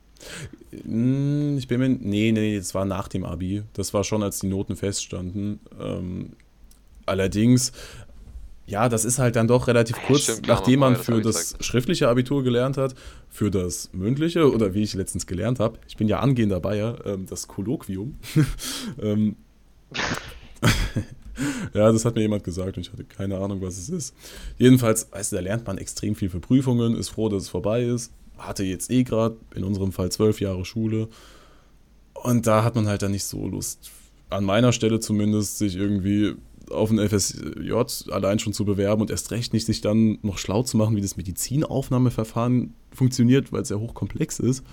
[0.83, 1.89] Hm, ich bin mir.
[1.89, 3.63] Nee, nee, das war nach dem Abi.
[3.73, 5.59] Das war schon, als die Noten feststanden.
[5.79, 6.33] Ähm,
[7.05, 7.71] allerdings,
[8.65, 12.09] ja, das ist halt dann doch relativ kurz, stimmt, nachdem man für das, das schriftliche
[12.09, 12.95] Abitur gelernt hat,
[13.29, 15.77] für das mündliche oder wie ich letztens gelernt habe.
[15.88, 18.17] Ich bin ja angehender Bayer, ähm, das Kolloquium.
[19.01, 19.35] ähm,
[21.73, 24.15] ja, das hat mir jemand gesagt und ich hatte keine Ahnung, was es ist.
[24.57, 27.83] Jedenfalls, weißt du, da lernt man extrem viel für Prüfungen, ist froh, dass es vorbei
[27.83, 31.07] ist hatte jetzt eh gerade, in unserem Fall zwölf Jahre Schule.
[32.13, 33.91] Und da hat man halt dann nicht so Lust,
[34.29, 36.35] an meiner Stelle zumindest, sich irgendwie
[36.71, 37.71] auf ein FSJ
[38.11, 41.01] allein schon zu bewerben und erst recht nicht sich dann noch schlau zu machen, wie
[41.01, 44.63] das Medizinaufnahmeverfahren funktioniert, weil es ja hochkomplex ist.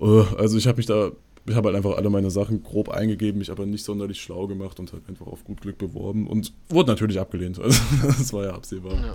[0.00, 1.12] Äh, also ich habe mich da,
[1.46, 4.80] ich habe halt einfach alle meine Sachen grob eingegeben, mich aber nicht sonderlich schlau gemacht
[4.80, 7.58] und halt einfach auf gut Glück beworben und wurde natürlich abgelehnt.
[7.62, 8.94] Also das war ja absehbar.
[8.94, 9.14] Ja.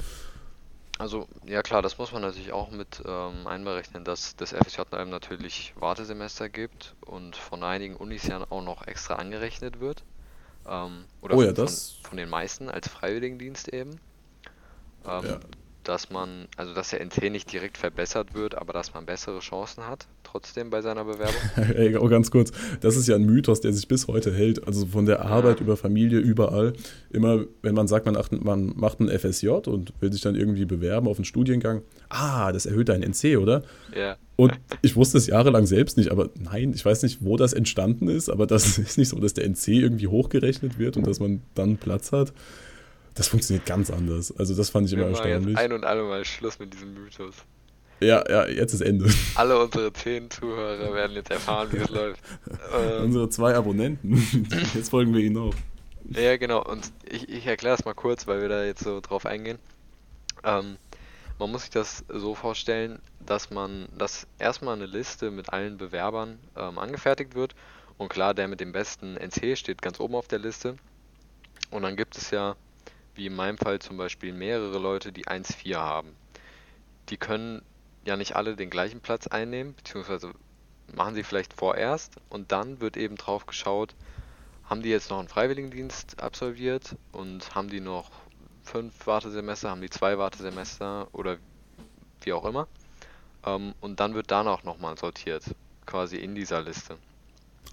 [1.02, 5.10] Also, ja klar, das muss man natürlich auch mit ähm, einberechnen, dass das FSJ einem
[5.10, 10.06] natürlich Wartesemester gibt und von einigen Unis ja auch noch extra angerechnet wird.
[10.66, 11.98] Ähm, oder oh ja, von, das.
[12.04, 14.00] von den meisten als Freiwilligendienst eben.
[15.06, 15.40] ähm, Ja.
[15.84, 19.86] dass man, also dass der NC nicht direkt verbessert wird, aber dass man bessere Chancen
[19.88, 21.36] hat, trotzdem bei seiner Bewerbung.
[21.76, 24.66] Ey, auch ganz kurz, das ist ja ein Mythos, der sich bis heute hält.
[24.66, 26.74] Also von der Arbeit über Familie, überall.
[27.10, 30.66] Immer, wenn man sagt, man macht, man macht ein FSJ und will sich dann irgendwie
[30.66, 31.82] bewerben auf einen Studiengang.
[32.10, 33.64] Ah, das erhöht deinen NC, oder?
[33.96, 34.18] Ja.
[34.38, 38.08] Und ich wusste es jahrelang selbst nicht, aber nein, ich weiß nicht, wo das entstanden
[38.08, 41.42] ist, aber das ist nicht so, dass der NC irgendwie hochgerechnet wird und dass man
[41.54, 42.34] dann Platz hat.
[43.14, 44.34] Das funktioniert ganz anders.
[44.38, 45.58] Also das fand ich immer Wir machen erstaunlich.
[45.58, 47.36] jetzt ein und alle Mal Schluss mit diesem Mythos.
[48.02, 49.10] Ja, ja, jetzt ist Ende.
[49.36, 52.22] Alle unsere zehn Zuhörer werden jetzt erfahren, wie es läuft.
[52.74, 54.16] Ähm, Unsere zwei Abonnenten.
[54.74, 55.56] Jetzt folgen wir ihnen auf.
[56.10, 56.64] Ja, genau.
[56.64, 59.60] Und ich, ich erkläre es mal kurz, weil wir da jetzt so drauf eingehen.
[60.46, 60.78] Ähm,
[61.38, 66.40] man muss sich das so vorstellen, dass man, dass erstmal eine Liste mit allen Bewerbern
[66.56, 67.56] ähm, angefertigt wird.
[67.98, 70.78] Und klar, der mit dem besten NC steht ganz oben auf der Liste.
[71.72, 72.56] Und dann gibt es ja,
[73.16, 76.16] wie in meinem Fall zum Beispiel, mehrere Leute, die 1,4 haben.
[77.10, 77.62] Die können
[78.06, 80.32] ja nicht alle den gleichen Platz einnehmen, beziehungsweise
[80.94, 83.96] machen sie vielleicht vorerst und dann wird eben drauf geschaut,
[84.64, 88.12] haben die jetzt noch einen Freiwilligendienst absolviert und haben die noch
[88.64, 91.38] fünf Wartesemester, haben die zwei Wartesemester oder
[92.24, 92.68] wie auch immer.
[93.46, 95.44] Ähm, und dann wird danach nochmal sortiert,
[95.86, 96.98] quasi in dieser Liste.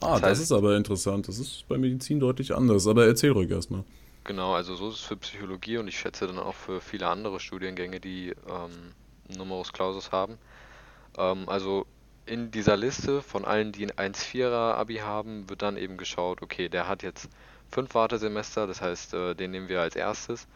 [0.01, 1.29] Ah, Das das, heißt- ist aber interessant.
[1.29, 2.87] Das ist bei Medizin deutlich anders.
[2.87, 3.85] Aber erzähl ruhig erstmal.
[4.25, 7.41] Genau, also so ist es für Psychologie und ich schätze dann auch für viele andere
[7.41, 8.93] Studiengänge, die ähm,
[9.37, 10.39] Numerus Clausus haben.
[11.17, 11.87] Ähm, also
[12.27, 16.69] in dieser Liste von allen, die ein 1,4er Abi haben, wird dann eben geschaut, okay,
[16.69, 17.29] der hat jetzt
[17.71, 20.47] fünf Wartesemester, das heißt, äh, den nehmen wir als erstes.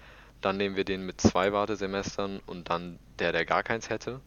[0.40, 4.20] Dann nehmen wir den mit zwei Wartesemestern und dann der, der gar keins hätte.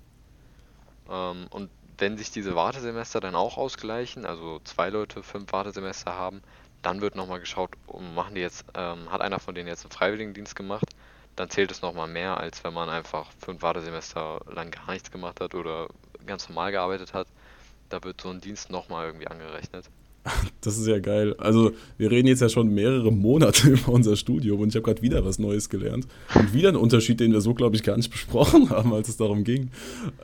[1.09, 6.41] Ähm, und wenn sich diese Wartesemester dann auch ausgleichen, also zwei Leute fünf Wartesemester haben,
[6.81, 9.91] dann wird nochmal geschaut, um, machen die jetzt, ähm, hat einer von denen jetzt einen
[9.91, 10.85] Freiwilligendienst gemacht,
[11.35, 15.41] dann zählt es nochmal mehr, als wenn man einfach fünf Wartesemester lang gar nichts gemacht
[15.41, 15.87] hat oder
[16.25, 17.27] ganz normal gearbeitet hat.
[17.89, 19.85] Da wird so ein Dienst nochmal irgendwie angerechnet.
[20.61, 21.35] Das ist ja geil.
[21.37, 25.03] Also, wir reden jetzt ja schon mehrere Monate über unser Studium und ich habe gerade
[25.03, 26.07] wieder was Neues gelernt.
[26.33, 29.17] Und wieder einen Unterschied, den wir so, glaube ich, gar nicht besprochen haben, als es
[29.17, 29.69] darum ging.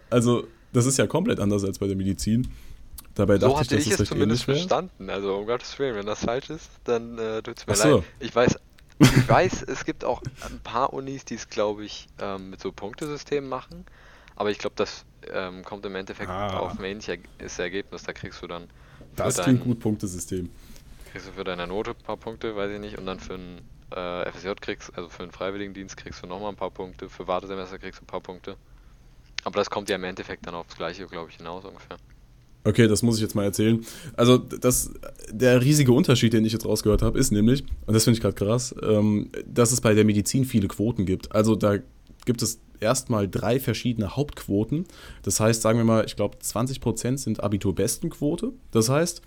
[0.10, 2.48] Also, das ist ja komplett anders als bei der Medizin.
[3.14, 5.10] Dabei So dachte ich, dass ich es es recht zumindest verstanden.
[5.10, 7.96] Also um Gottes Willen, wenn das falsch ist, dann äh, tut's mir Ach so.
[7.98, 8.04] leid.
[8.22, 8.56] Ich weiß,
[9.02, 12.72] ich weiß, es gibt auch ein paar Unis, die es, glaube ich, ähm, mit so
[12.72, 13.86] Punktesystemen machen.
[14.36, 16.58] Aber ich glaube, das ähm, kommt im Endeffekt Ah.
[16.60, 18.04] auf ein ähnliches Ergebnis.
[18.04, 18.70] Da kriegst du dann
[19.16, 20.50] Das dein- klingt gut, Punktesystem.
[21.12, 23.62] kriegst du für deine Note ein paar Punkte, weiß ich nicht, und dann für einen
[23.94, 27.78] äh, FSJ kriegst, also für einen Freiwilligendienst kriegst du nochmal ein paar Punkte, für Wartesemester
[27.78, 28.56] kriegst du ein paar Punkte.
[29.44, 31.98] Aber das kommt ja im Endeffekt dann aufs Gleiche, glaube ich, hinaus ungefähr.
[32.64, 33.84] Okay, das muss ich jetzt mal erzählen.
[34.16, 34.92] Also, das,
[35.32, 38.36] der riesige Unterschied, den ich jetzt rausgehört habe, ist nämlich, und das finde ich gerade
[38.36, 41.34] krass, ähm, dass es bei der Medizin viele Quoten gibt.
[41.34, 41.78] Also, da
[42.26, 44.86] gibt es erstmal drei verschiedene Hauptquoten.
[45.24, 48.54] Das heißt, sagen wir mal, ich glaube, 20% sind Abiturbestenquote.
[48.72, 49.22] Das heißt,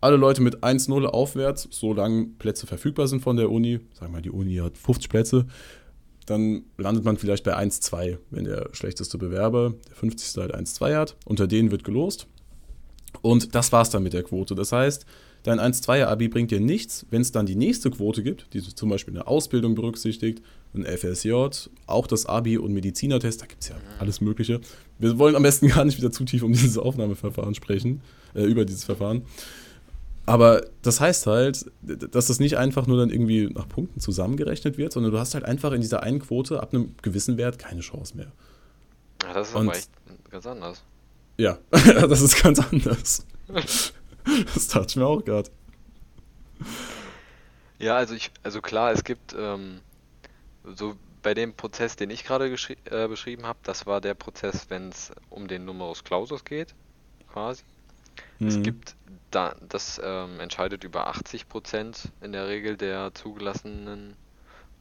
[0.00, 4.22] alle Leute mit 1,0 aufwärts, solange Plätze verfügbar sind von der Uni, sagen wir mal,
[4.22, 5.46] die Uni hat 50 Plätze,
[6.26, 10.40] dann landet man vielleicht bei 1,2, wenn der schlechteste Bewerber, der 50.
[10.42, 11.16] halt 1,2 hat.
[11.24, 12.26] Unter denen wird gelost.
[13.24, 14.54] Und das war's dann mit der Quote.
[14.54, 15.06] Das heißt,
[15.44, 19.14] dein 1-2er-Abi bringt dir nichts, wenn es dann die nächste Quote gibt, die zum Beispiel
[19.14, 20.42] eine Ausbildung berücksichtigt,
[20.74, 21.32] ein FSJ,
[21.86, 24.60] auch das Abi und Medizinertest, da gibt es ja alles Mögliche.
[24.98, 28.02] Wir wollen am besten gar nicht wieder zu tief um dieses Aufnahmeverfahren sprechen,
[28.34, 29.22] äh, über dieses Verfahren.
[30.26, 34.92] Aber das heißt halt, dass das nicht einfach nur dann irgendwie nach Punkten zusammengerechnet wird,
[34.92, 38.18] sondern du hast halt einfach in dieser einen Quote ab einem gewissen Wert keine Chance
[38.18, 38.32] mehr.
[39.22, 39.90] Ja, das ist Und- aber echt
[40.30, 40.82] ganz anders.
[41.36, 43.26] Ja, das ist ganz anders.
[44.54, 45.50] Das dachte ich mir auch gerade.
[47.78, 49.80] Ja, also ich, also klar, es gibt ähm,
[50.64, 52.46] so bei dem Prozess, den ich gerade
[52.86, 56.74] äh, beschrieben habe, das war der Prozess, wenn es um den Numerus Clausus geht,
[57.28, 57.64] quasi.
[58.44, 58.62] Es Mhm.
[58.62, 58.96] gibt
[59.30, 64.16] da, das ähm, entscheidet über 80 Prozent in der Regel der zugelassenen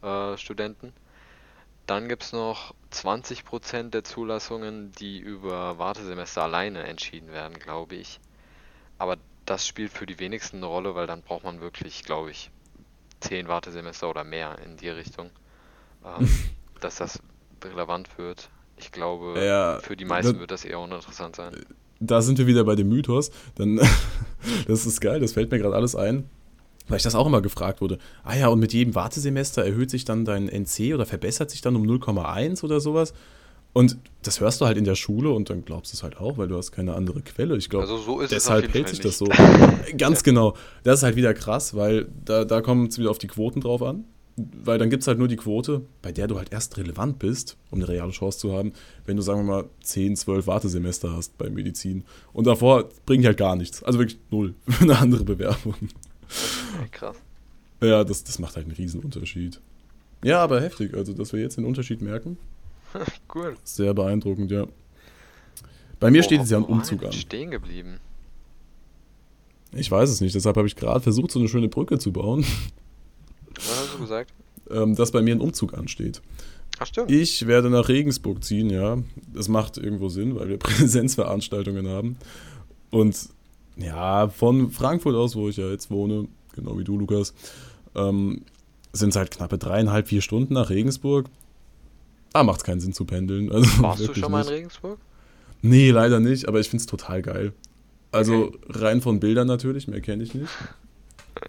[0.04, 0.94] äh, Studenten.
[1.88, 7.96] Dann gibt es noch 20 Prozent der Zulassungen, die über Wartesemester alleine entschieden werden, glaube
[7.96, 8.22] ich.
[8.98, 12.50] Aber das spielt für die wenigsten eine Rolle, weil dann braucht man wirklich, glaube ich,
[13.20, 15.32] 10 Wartesemester oder mehr in die Richtung,
[16.06, 16.30] ähm,
[16.80, 17.20] dass das
[17.62, 18.50] relevant wird.
[18.78, 21.58] Ich glaube, Ja, für die meisten da- wird das eher uninteressant sein.
[22.00, 23.32] Da sind wir wieder bei dem Mythos.
[23.56, 23.82] Dann,
[24.68, 26.30] das ist geil, das fällt mir gerade alles ein.
[26.88, 27.98] Weil ich das auch immer gefragt wurde.
[28.24, 31.76] Ah ja, und mit jedem Wartesemester erhöht sich dann dein NC oder verbessert sich dann
[31.76, 33.14] um 0,1 oder sowas.
[33.72, 36.38] Und das hörst du halt in der Schule und dann glaubst du es halt auch,
[36.38, 37.58] weil du hast keine andere Quelle.
[37.58, 39.26] Ich glaube, Also so deshalb hält sich das so.
[39.98, 40.56] Ganz genau.
[40.84, 43.82] Das ist halt wieder krass, weil da, da kommt es wieder auf die Quoten drauf
[43.82, 44.04] an.
[44.36, 47.58] weil dann gibt es halt nur die Quote, bei der du halt erst relevant bist,
[47.72, 48.74] um eine reale Chance zu haben,
[49.06, 52.04] wenn du, sagen wir mal, 10, 12 Wartesemester hast bei Medizin.
[52.32, 53.82] Und davor bringt halt gar nichts.
[53.84, 55.76] Also wirklich null für eine andere Bewerbung.
[56.92, 57.18] Krass.
[57.82, 59.60] Ja, das, das macht halt einen Riesenunterschied.
[60.24, 60.94] Ja, aber heftig.
[60.94, 62.38] Also, dass wir jetzt den Unterschied merken.
[63.36, 63.58] cool.
[63.64, 64.66] Sehr beeindruckend, ja.
[66.00, 67.12] Bei mir Wo- steht jetzt ja ein Umzug an.
[67.12, 68.00] stehen geblieben.
[69.76, 72.46] Ich weiß es nicht, deshalb habe ich gerade versucht, so eine schöne Brücke zu bauen,
[73.56, 74.34] Was hast du gesagt?
[74.70, 76.22] ähm, dass bei mir ein Umzug ansteht.
[76.80, 77.10] Ach stimmt.
[77.12, 78.98] Ich werde nach Regensburg ziehen, ja.
[79.34, 82.18] Das macht irgendwo Sinn, weil wir Präsenzveranstaltungen haben.
[82.92, 83.18] Und
[83.78, 87.34] ja, von Frankfurt aus, wo ich ja jetzt wohne, genau wie du, Lukas,
[87.96, 88.44] ähm,
[88.92, 91.28] sind es halt knappe dreieinhalb, vier Stunden nach Regensburg.
[92.34, 93.52] Da macht es keinen Sinn zu pendeln.
[93.52, 94.56] Also Warst du schon mal in nicht.
[94.58, 95.00] Regensburg?
[95.62, 97.54] Nee, leider nicht, aber ich finde es total geil.
[98.12, 100.52] Also rein von Bildern natürlich, mehr kenne ich nicht.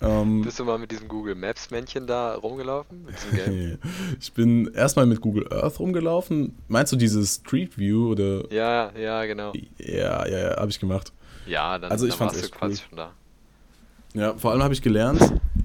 [0.00, 3.06] Ähm, Bist du mal mit diesem Google Maps Männchen da rumgelaufen?
[4.20, 6.54] Ich bin erstmal mit Google Earth rumgelaufen.
[6.68, 8.50] Meinst du dieses Street View oder?
[8.52, 9.52] ja, ja, genau.
[9.78, 11.12] Ja, ja, ja, habe ich gemacht.
[11.46, 12.88] Ja, dann, Also ich dann warst du echt quasi cool.
[12.88, 13.12] schon da.
[14.14, 15.20] Ja, vor allem habe ich gelernt,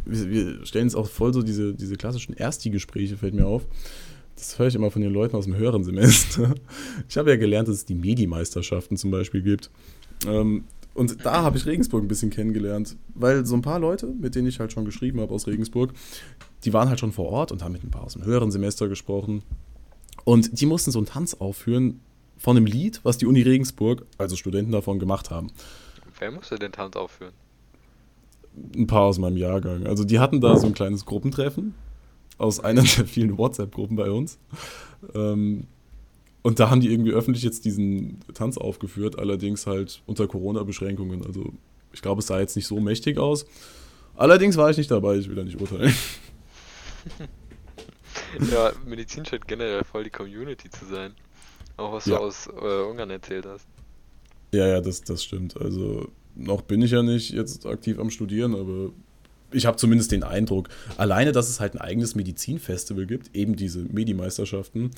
[0.05, 3.63] wir, wir stellen jetzt auch voll so diese, diese klassischen Ersti-Gespräche, fällt mir auf.
[4.35, 6.55] Das höre ich immer von den Leuten aus dem höheren Semester.
[7.07, 9.69] Ich habe ja gelernt, dass es die Medi-Meisterschaften zum Beispiel gibt.
[10.25, 10.63] Ähm,
[10.95, 14.47] und da habe ich Regensburg ein bisschen kennengelernt, weil so ein paar Leute, mit denen
[14.47, 15.93] ich halt schon geschrieben habe aus Regensburg,
[16.63, 18.87] die waren halt schon vor Ort und haben mit ein paar aus dem höheren Semester
[18.87, 19.43] gesprochen.
[20.25, 21.99] Und die mussten so einen Tanz aufführen
[22.39, 25.51] von einem Lied, was die Uni Regensburg, also Studenten davon, gemacht haben.
[26.17, 27.33] Wer musste den Tanz aufführen?
[28.75, 29.85] ein paar aus meinem Jahrgang.
[29.85, 31.75] Also die hatten da so ein kleines Gruppentreffen
[32.37, 34.37] aus einer der vielen WhatsApp-Gruppen bei uns.
[35.13, 35.67] Ähm,
[36.41, 41.25] und da haben die irgendwie öffentlich jetzt diesen Tanz aufgeführt, allerdings halt unter Corona-Beschränkungen.
[41.25, 41.53] Also
[41.91, 43.45] ich glaube, es sah jetzt nicht so mächtig aus.
[44.15, 45.93] Allerdings war ich nicht dabei, ich will da nicht urteilen.
[48.51, 51.13] Ja, Medizin scheint generell voll die Community zu sein.
[51.79, 52.17] Auch was Ja.
[52.17, 53.65] du aus äh, Ungarn erzählt hast.
[54.51, 55.55] Ja, ja, das, das stimmt.
[55.59, 58.91] Also noch bin ich ja nicht jetzt aktiv am Studieren, aber
[59.51, 63.79] ich habe zumindest den Eindruck, alleine, dass es halt ein eigenes Medizinfestival gibt, eben diese
[63.79, 64.91] Medi-Meisterschaften,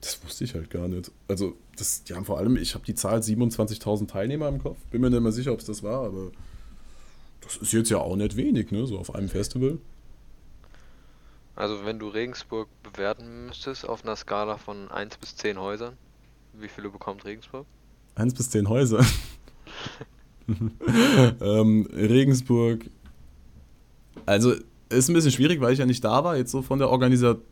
[0.00, 1.10] das wusste ich halt gar nicht.
[1.26, 5.00] Also, das, die haben vor allem, ich habe die Zahl 27.000 Teilnehmer im Kopf, bin
[5.00, 6.30] mir nicht mehr sicher, ob es das war, aber
[7.40, 9.78] das ist jetzt ja auch nicht wenig, ne, so auf einem Festival.
[11.56, 15.96] Also wenn du Regensburg bewerten müsstest auf einer Skala von 1 bis 10 Häusern,
[16.60, 17.66] wie viele bekommt Regensburg?
[18.14, 19.04] Eins bis zehn Häuser.
[21.40, 22.86] ähm, Regensburg.
[24.26, 24.54] Also,
[24.88, 26.36] ist ein bisschen schwierig, weil ich ja nicht da war.
[26.36, 27.44] Jetzt so von der Organisation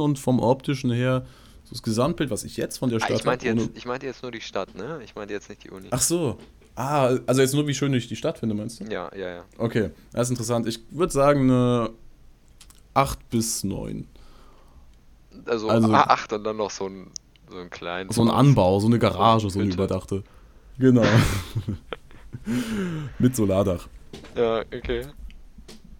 [0.00, 1.26] und vom optischen her,
[1.64, 4.06] so das Gesamtbild, was ich jetzt von der Ah, Stadt ich meinte jetzt, ich meinte
[4.06, 5.00] jetzt nur die Stadt, ne?
[5.04, 5.88] Ich meinte jetzt nicht die Uni.
[5.90, 6.38] Ach so.
[6.76, 8.84] Ah, also jetzt nur, wie schön ich die Stadt finde, meinst du?
[8.84, 9.44] Ja, ja, ja.
[9.58, 10.66] Okay, das ist interessant.
[10.66, 11.90] Ich würde sagen, eine
[12.94, 14.06] 8 bis 9.
[15.46, 17.10] Also, Also- ah, acht und dann noch so ein,
[17.54, 18.16] so ein kleines.
[18.16, 20.22] So ein Anbau, so eine Garage, so eine überdachte.
[20.78, 21.04] Genau.
[23.18, 23.88] Mit Solardach.
[24.36, 25.06] Ja, okay.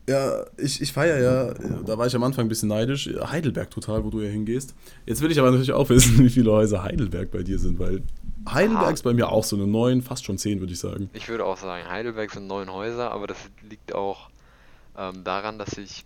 [0.06, 4.04] Ja, ich, ich feiere ja, da war ich am Anfang ein bisschen neidisch, Heidelberg total,
[4.04, 4.74] wo du ja hingehst.
[5.06, 8.02] Jetzt will ich aber natürlich auch wissen, wie viele Häuser Heidelberg bei dir sind, weil
[8.46, 8.90] Heidelberg Ah.
[8.90, 11.08] ist bei mir auch so eine 9, fast schon 10, würde ich sagen.
[11.14, 13.38] Ich würde auch sagen, Heidelberg sind neun Häuser, aber das
[13.70, 14.28] liegt auch
[14.98, 16.04] ähm, daran, dass ich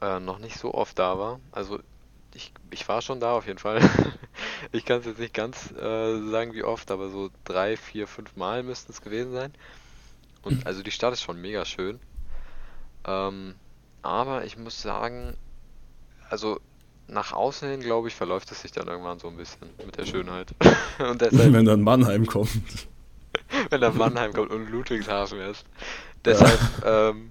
[0.00, 1.40] äh, noch nicht so oft da war.
[1.52, 1.80] Also
[2.38, 3.80] ich, ich war schon da auf jeden Fall.
[4.72, 8.36] ich kann es jetzt nicht ganz äh, sagen, wie oft, aber so drei, vier, fünf
[8.36, 9.52] Mal müssten es gewesen sein.
[10.42, 11.98] Und also die Stadt ist schon mega schön.
[13.04, 13.56] Ähm,
[14.02, 15.36] aber ich muss sagen,
[16.30, 16.60] also
[17.08, 20.06] nach außen hin, glaube ich, verläuft es sich dann irgendwann so ein bisschen mit der
[20.06, 20.54] Schönheit.
[20.98, 22.50] Und deshalb Wenn dann Mannheim kommt.
[23.70, 25.64] wenn er Mannheim kommt und Ludwigshafen ist.
[26.24, 27.30] Deshalb, ähm,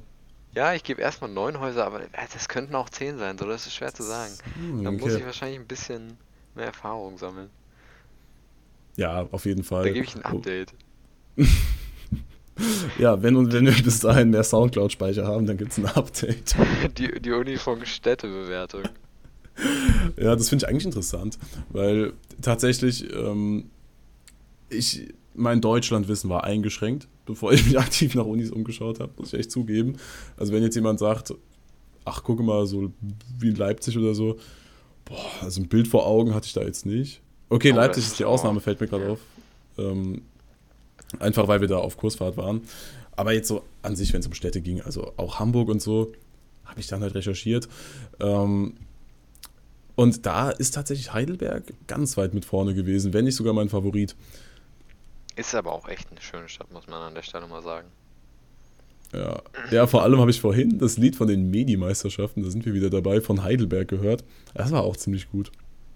[0.57, 3.67] ja, ich gebe erstmal neun Häuser, aber äh, das könnten auch zehn sein, so das
[3.67, 4.33] ist schwer zu sagen.
[4.55, 5.25] Hm, Da muss ich okay.
[5.25, 6.17] wahrscheinlich ein bisschen
[6.55, 7.51] mehr Erfahrung sammeln.
[8.95, 9.83] Ja, auf jeden Fall.
[9.83, 10.73] Da gebe ich ein Update.
[12.97, 16.55] Ja, wenn, und wenn wir bis dahin mehr Soundcloud-Speicher haben, dann gibt es ein Update.
[16.97, 18.81] Die, die Unifunk Städtebewertung.
[20.17, 21.37] Ja, das finde ich eigentlich interessant,
[21.69, 23.69] weil tatsächlich ähm,
[24.69, 29.39] ich, mein Deutschlandwissen war eingeschränkt, bevor ich mich aktiv nach Unis umgeschaut habe, muss ich
[29.39, 29.97] echt zugeben.
[30.37, 31.33] Also wenn jetzt jemand sagt,
[32.05, 32.91] ach gucke mal, so
[33.39, 34.37] wie in Leipzig oder so,
[35.05, 37.21] boah, also ein Bild vor Augen hatte ich da jetzt nicht.
[37.49, 39.09] Okay, Oh, Leipzig das ist die Ausnahme, fällt mir gerade ja.
[39.11, 39.19] auf.
[39.77, 40.21] Ähm,
[41.19, 42.61] einfach weil wir da auf Kursfahrt waren.
[43.15, 46.11] Aber jetzt so an sich, wenn es um Städte ging, also auch Hamburg und so,
[46.65, 47.67] habe ich dann halt recherchiert.
[48.19, 48.73] Ähm,
[49.95, 54.15] und da ist tatsächlich Heidelberg ganz weit mit vorne gewesen, wenn nicht sogar mein Favorit.
[55.37, 57.87] Ist aber auch echt eine schöne Stadt, muss man an der Stelle mal sagen.
[59.13, 59.41] Ja.
[59.71, 62.89] ja, vor allem habe ich vorhin das Lied von den Medi-Meisterschaften, da sind wir wieder
[62.89, 64.25] dabei, von Heidelberg gehört.
[64.53, 65.51] Das war auch ziemlich gut.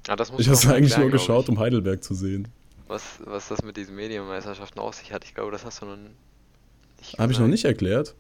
[0.07, 2.47] Ah, das muss Ich habe eigentlich erklären, nur geschaut, um Heidelberg zu sehen.
[2.87, 5.25] Was, was das mit diesen Medienmeisterschaften auf sich hat.
[5.25, 8.15] Ich glaube, das hast du noch nicht Habe ich noch nicht erklärt?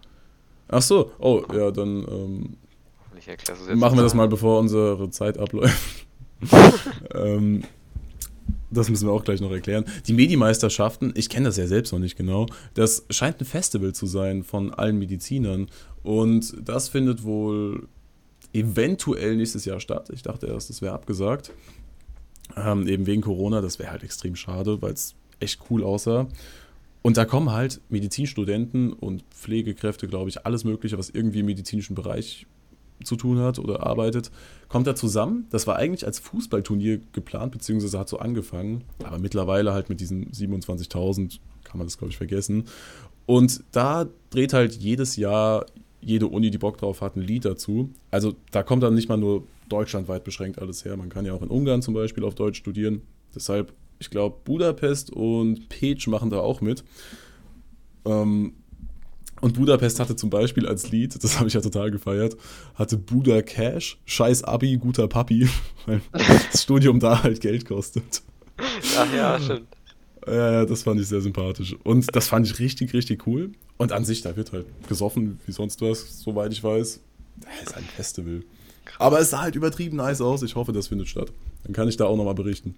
[0.67, 2.57] Ach so, oh, ja, dann ähm,
[3.77, 6.07] machen wir das mal, bevor unsere Zeit abläuft.
[7.13, 7.63] ähm,
[8.71, 9.85] das müssen wir auch gleich noch erklären.
[10.07, 14.05] Die Medi-Meisterschaften, ich kenne das ja selbst noch nicht genau, das scheint ein Festival zu
[14.05, 15.67] sein von allen Medizinern.
[16.03, 17.87] Und das findet wohl
[18.53, 20.09] eventuell nächstes Jahr statt.
[20.13, 21.51] Ich dachte erst, das wäre abgesagt.
[22.57, 26.27] Ähm, eben wegen Corona, das wäre halt extrem schade, weil es echt cool aussah.
[27.01, 31.95] Und da kommen halt Medizinstudenten und Pflegekräfte, glaube ich, alles Mögliche, was irgendwie im medizinischen
[31.95, 32.45] Bereich
[33.03, 34.31] zu tun hat oder arbeitet,
[34.67, 35.47] kommt da zusammen.
[35.49, 38.83] Das war eigentlich als Fußballturnier geplant, beziehungsweise hat so angefangen.
[39.03, 42.65] Aber mittlerweile halt mit diesen 27.000 kann man das, glaube ich, vergessen.
[43.25, 45.65] Und da dreht halt jedes Jahr
[46.01, 47.91] jede Uni, die Bock drauf hat, ein Lied dazu.
[48.09, 50.97] Also da kommt dann nicht mal nur deutschlandweit beschränkt alles her.
[50.97, 53.03] Man kann ja auch in Ungarn zum Beispiel auf Deutsch studieren.
[53.33, 56.83] Deshalb, ich glaube, Budapest und Peć machen da auch mit.
[58.05, 58.53] Ähm,
[59.41, 62.37] und Budapest hatte zum Beispiel als Lied, das habe ich ja total gefeiert,
[62.75, 65.49] hatte Buda Cash, scheiß Abi, guter Papi,
[65.85, 68.21] weil das Studium da halt Geld kostet.
[68.97, 69.67] Ach ja, stimmt.
[70.27, 71.75] Ja, ja, das fand ich sehr sympathisch.
[71.83, 73.51] Und das fand ich richtig, richtig cool.
[73.77, 76.99] Und an sich, da wird halt gesoffen, wie sonst was, soweit ich weiß.
[77.37, 78.43] Das ist ein Festival.
[78.99, 80.43] Aber es sah halt übertrieben nice aus.
[80.43, 81.31] Ich hoffe, das findet statt.
[81.63, 82.75] Dann kann ich da auch nochmal berichten.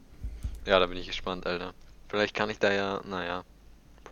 [0.65, 1.73] Ja, da bin ich gespannt, Alter.
[2.07, 3.43] Vielleicht kann ich da ja, naja,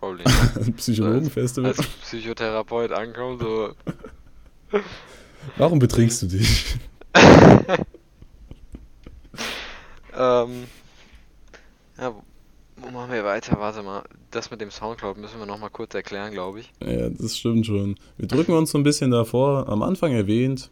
[0.55, 1.71] Ein Psychologenfestival.
[1.71, 3.73] als Psychotherapeut ankommen, so.
[5.57, 6.75] Warum betrinkst du dich?
[10.13, 10.65] Ähm,
[11.97, 12.23] ja, wo-
[12.77, 13.57] wo machen wir weiter?
[13.59, 16.71] Warte mal, das mit dem Soundcloud müssen wir nochmal kurz erklären, glaube ich.
[16.85, 17.95] Ja, das stimmt schon.
[18.17, 20.69] Wir drücken uns so ein bisschen davor, am Anfang erwähnt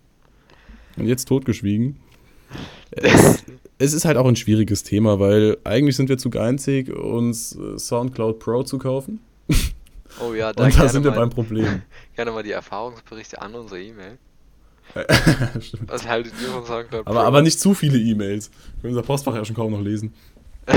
[0.97, 1.99] und jetzt totgeschwiegen.
[2.91, 3.43] Es,
[3.79, 7.79] es ist halt auch ein schwieriges Thema, weil eigentlich sind wir zu geizig, uns äh,
[7.79, 9.21] Soundcloud Pro zu kaufen.
[10.19, 11.81] Oh ja, da Und da sind wir mal, beim Problem.
[12.15, 14.17] gerne mal die Erfahrungsberichte an unsere E-Mail.
[15.61, 15.89] Stimmt.
[15.89, 17.27] Was haltet ihr von Soundcloud Aber, Pro?
[17.27, 18.51] aber nicht zu viele E-Mails.
[18.51, 20.13] Wir können unser Postfach ja schon kaum noch lesen.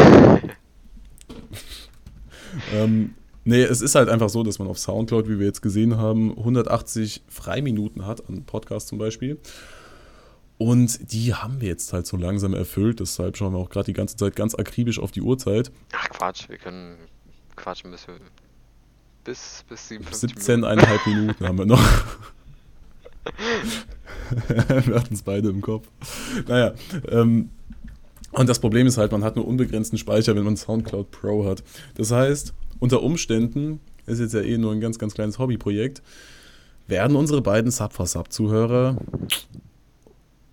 [2.72, 5.96] ähm, nee, es ist halt einfach so, dass man auf Soundcloud, wie wir jetzt gesehen
[5.96, 9.38] haben, 180 Freiminuten hat an Podcasts zum Beispiel.
[10.62, 13.00] Und die haben wir jetzt halt so langsam erfüllt.
[13.00, 15.72] Deshalb schauen wir auch gerade die ganze Zeit ganz akribisch auf die Uhrzeit.
[15.92, 16.98] Ach Quatsch, wir können
[17.56, 18.06] quatschen bis
[19.24, 21.82] bis bis 57 17,5 Minuten haben wir noch.
[24.46, 25.88] wir hatten es beide im Kopf.
[26.46, 26.74] Naja,
[27.08, 27.50] ähm,
[28.30, 31.64] und das Problem ist halt, man hat nur unbegrenzten Speicher, wenn man Soundcloud Pro hat.
[31.96, 36.02] Das heißt, unter Umständen, ist jetzt ja eh nur ein ganz, ganz kleines Hobbyprojekt,
[36.86, 37.92] werden unsere beiden Sub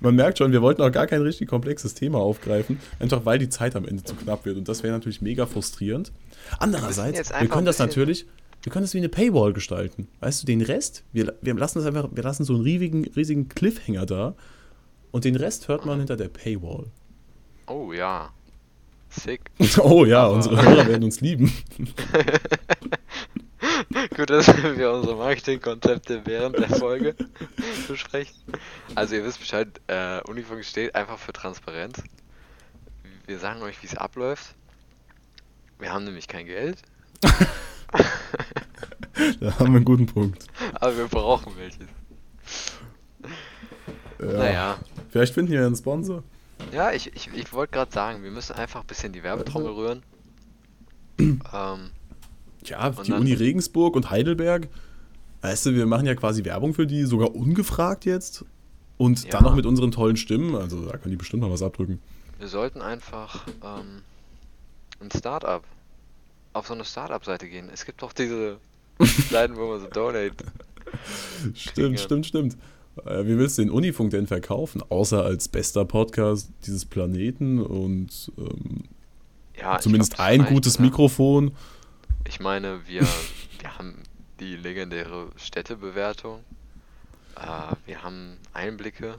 [0.00, 3.50] Man merkt schon, wir wollten auch gar kein richtig komplexes Thema aufgreifen, einfach weil die
[3.50, 4.56] Zeit am Ende zu knapp wird.
[4.56, 6.12] Und das wäre natürlich mega frustrierend.
[6.58, 8.26] Andererseits, wir einfach können das natürlich,
[8.62, 10.08] wir können das wie eine Paywall gestalten.
[10.20, 13.48] Weißt du, den Rest, wir, wir lassen das einfach, wir lassen so einen riesigen, riesigen
[13.50, 14.34] Cliffhanger da.
[15.10, 16.86] Und den Rest hört man hinter der Paywall.
[17.66, 18.30] Oh ja.
[19.10, 19.40] Sick.
[19.82, 21.52] Oh ja, Aber- unsere Hörer werden uns lieben.
[24.16, 27.14] Gut, dass wir unsere Marketingkonzepte während der Folge
[27.88, 28.34] besprechen.
[28.94, 32.02] Also ihr wisst Bescheid, äh, Unifunk steht einfach für Transparenz.
[33.26, 34.54] Wir sagen euch, wie es abläuft.
[35.78, 36.78] Wir haben nämlich kein Geld,
[39.40, 40.46] Da haben wir einen guten Punkt.
[40.74, 41.88] aber wir brauchen welches.
[44.18, 44.26] Ja.
[44.26, 44.78] Naja.
[45.10, 46.22] Vielleicht finden wir einen Sponsor.
[46.72, 50.02] Ja, ich, ich, ich wollte gerade sagen, wir müssen einfach ein bisschen die Werbetrommel rühren.
[51.18, 51.90] ähm,
[52.64, 54.68] Ja, Und die Uni Regensburg und Heidelberg.
[55.42, 58.44] Weißt du, wir machen ja quasi Werbung für die, sogar ungefragt jetzt.
[58.98, 59.30] Und Ja.
[59.30, 60.54] dann noch mit unseren tollen Stimmen.
[60.54, 62.00] Also da können die bestimmt mal was abdrücken.
[62.38, 64.02] wir sollten einfach ähm,
[65.00, 65.62] ein Startup
[66.52, 67.70] auf so eine Startup-Seite gehen.
[67.72, 68.58] Es gibt doch diese
[69.30, 70.34] Seiten, wo man so donate.
[71.54, 72.56] Stimmt, stimmt, stimmt.
[73.06, 74.82] Äh, wie willst du den Unifunk denn verkaufen?
[74.88, 78.84] Außer als bester Podcast dieses Planeten und ähm,
[79.58, 80.78] Ja, Zumindest glaub, ein gutes?
[80.78, 81.52] Mikrofon.
[82.26, 83.02] Ich meine, wir,
[83.60, 83.96] wir haben
[84.40, 86.40] die legendäre Städtebewertung.
[87.36, 89.16] Äh, wir haben Einblicke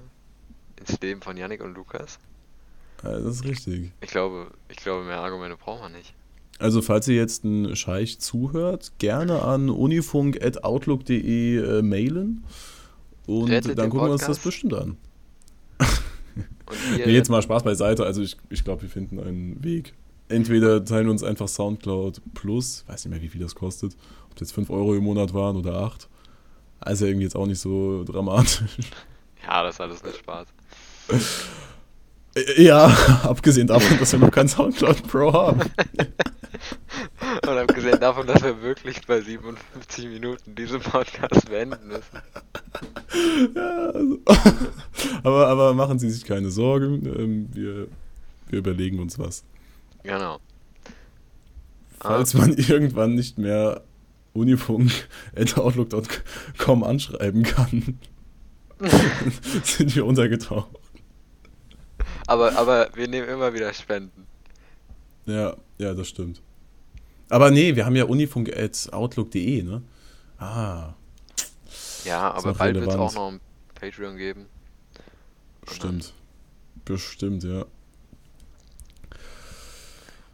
[0.80, 2.20] ins Leben von Yannick und Lukas.
[3.04, 3.92] Ja, das ist richtig.
[4.02, 6.14] Ich glaube, ich glaube, mehr Argumente brauchen wir nicht.
[6.60, 12.44] Also, falls ihr jetzt ein Scheich zuhört, gerne an unifunk.outlook.de äh, mailen.
[13.26, 14.98] Und Rettet dann gucken wir uns das bestimmt an.
[16.96, 18.06] Nee, jetzt mal Spaß beiseite.
[18.06, 19.94] Also, ich, ich glaube, wir finden einen Weg.
[20.32, 23.96] Entweder teilen wir uns einfach Soundcloud Plus, weiß nicht mehr, wie viel das kostet.
[24.30, 26.08] Ob das jetzt 5 Euro im Monat waren oder 8.
[26.80, 28.62] Also irgendwie jetzt auch nicht so dramatisch.
[29.48, 30.48] ja, das ist alles nicht Spaß.
[32.58, 32.86] Ja,
[33.24, 35.62] abgesehen davon, dass wir noch kein Soundcloud Pro haben.
[37.44, 42.22] Und abgesehen davon, dass wir wirklich bei 57 Minuten diesen Podcast beenden müssen.
[43.56, 44.20] Ja, also.
[45.24, 47.06] aber, aber machen Sie sich keine Sorgen.
[47.06, 47.88] Ähm, wir,
[48.50, 49.44] wir überlegen uns was.
[50.04, 50.40] Genau.
[52.00, 53.84] Falls man irgendwann nicht mehr
[54.34, 58.00] unifunk.outlook.com anschreiben kann,
[59.64, 60.70] sind wir untergetaucht.
[62.28, 64.28] Aber, aber wir nehmen immer wieder Spenden.
[65.26, 66.42] Ja, ja, das stimmt.
[67.30, 69.82] Aber nee, wir haben ja unifunk.outlook.de, ne?
[70.38, 70.94] Ah,
[72.04, 73.40] Ja, aber bald wird es auch noch ein
[73.76, 74.48] Patreon geben.
[75.68, 76.14] stimmt.
[76.84, 77.66] Bestimmt, ja.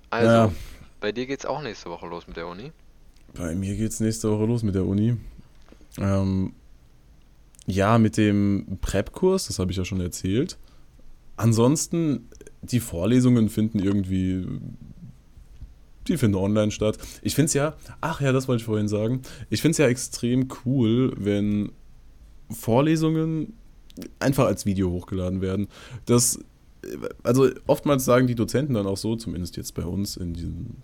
[0.10, 0.52] Also, Ja.
[1.00, 2.72] bei dir geht's auch nächste Woche los mit der Uni.
[3.34, 5.16] Bei mir geht's nächste Woche los mit der Uni.
[6.00, 6.54] Ähm,
[7.66, 10.58] ja, mit dem Prep-Kurs, das habe ich ja schon erzählt.
[11.36, 12.30] Ansonsten,
[12.62, 14.46] die Vorlesungen finden irgendwie,
[16.08, 16.98] die finden online statt.
[17.22, 19.88] Ich finde es ja, ach ja, das wollte ich vorhin sagen, ich finde es ja
[19.88, 21.72] extrem cool, wenn
[22.50, 23.54] Vorlesungen
[24.20, 25.68] einfach als Video hochgeladen werden.
[26.06, 26.40] Das,
[27.24, 30.84] also oftmals sagen die Dozenten dann auch so, zumindest jetzt bei uns in diesen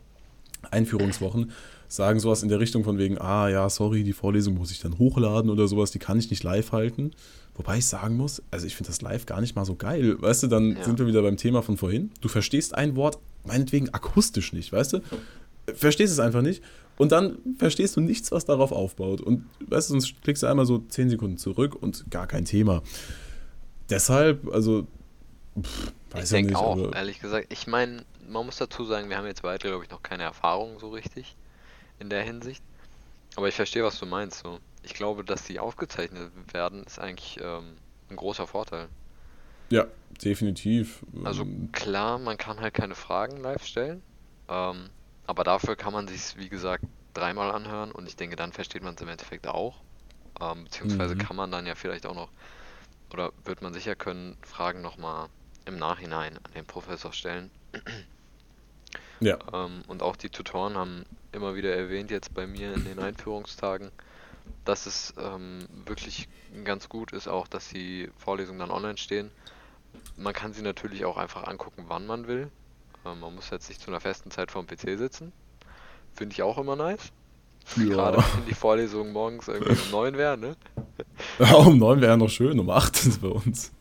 [0.71, 1.51] Einführungswochen,
[1.87, 4.97] sagen sowas in der Richtung von wegen, ah ja, sorry, die Vorlesung muss ich dann
[4.97, 7.11] hochladen oder sowas, die kann ich nicht live halten.
[7.55, 10.19] Wobei ich sagen muss, also ich finde das live gar nicht mal so geil.
[10.19, 10.83] Weißt du, dann Ja.
[10.83, 12.11] sind wir wieder beim Thema von vorhin.
[12.21, 14.99] Du verstehst ein Wort meinetwegen akustisch nicht, weißt du?
[15.75, 16.63] Verstehst es einfach nicht.
[16.97, 19.21] Und dann verstehst du nichts, was darauf aufbaut.
[19.21, 22.81] Und weißt du, sonst klickst du einmal so 10 Sekunden zurück und gar kein Thema.
[23.89, 24.87] Deshalb, also,
[25.61, 27.47] pff, ich denke auch, aber ehrlich gesagt.
[27.51, 30.79] Ich meine, man muss dazu sagen, wir haben jetzt beide, glaube ich, noch keine Erfahrung
[30.79, 31.37] so richtig
[31.99, 32.63] in der Hinsicht.
[33.35, 34.39] Aber ich verstehe, was du meinst.
[34.41, 34.59] So.
[34.83, 37.77] Ich glaube, dass die aufgezeichnet werden, ist eigentlich ähm,
[38.09, 38.89] ein großer Vorteil.
[39.69, 39.87] ja,
[40.23, 41.03] definitiv.
[41.21, 44.03] Also Ähm, klar, man kann halt keine Fragen live stellen,
[44.49, 44.89] ähm,
[45.25, 46.83] aber dafür kann man sich wie gesagt,
[47.13, 49.83] dreimal anhören und ich denke, dann versteht man es im Endeffekt auch.
[50.41, 51.17] Ähm, beziehungsweise Mhm.
[51.17, 52.31] kann man dann ja vielleicht auch noch,
[53.11, 55.29] oder wird man sicher können, Fragen nochmal
[55.65, 57.51] im Nachhinein an den Professor stellen.
[59.19, 62.99] ja, Ähm, und auch die Tutoren haben immer wieder erwähnt, jetzt bei mir in den
[62.99, 63.91] Einführungstagen,
[64.65, 66.27] dass es ähm, wirklich
[66.63, 69.31] ganz gut ist, auch dass die Vorlesungen dann online stehen.
[70.17, 72.51] Man kann sie natürlich auch einfach angucken, wann man will.
[73.05, 75.31] Ähm, man muss jetzt nicht zu einer festen Zeit vorm PC sitzen.
[76.13, 77.11] Finde ich auch immer nice.
[77.75, 78.25] Gerade ja.
[78.35, 80.55] wenn die Vorlesungen morgens irgendwie um 9 wären, ne?
[81.39, 83.71] Ja, um neun wäre noch schön, um acht ist bei uns.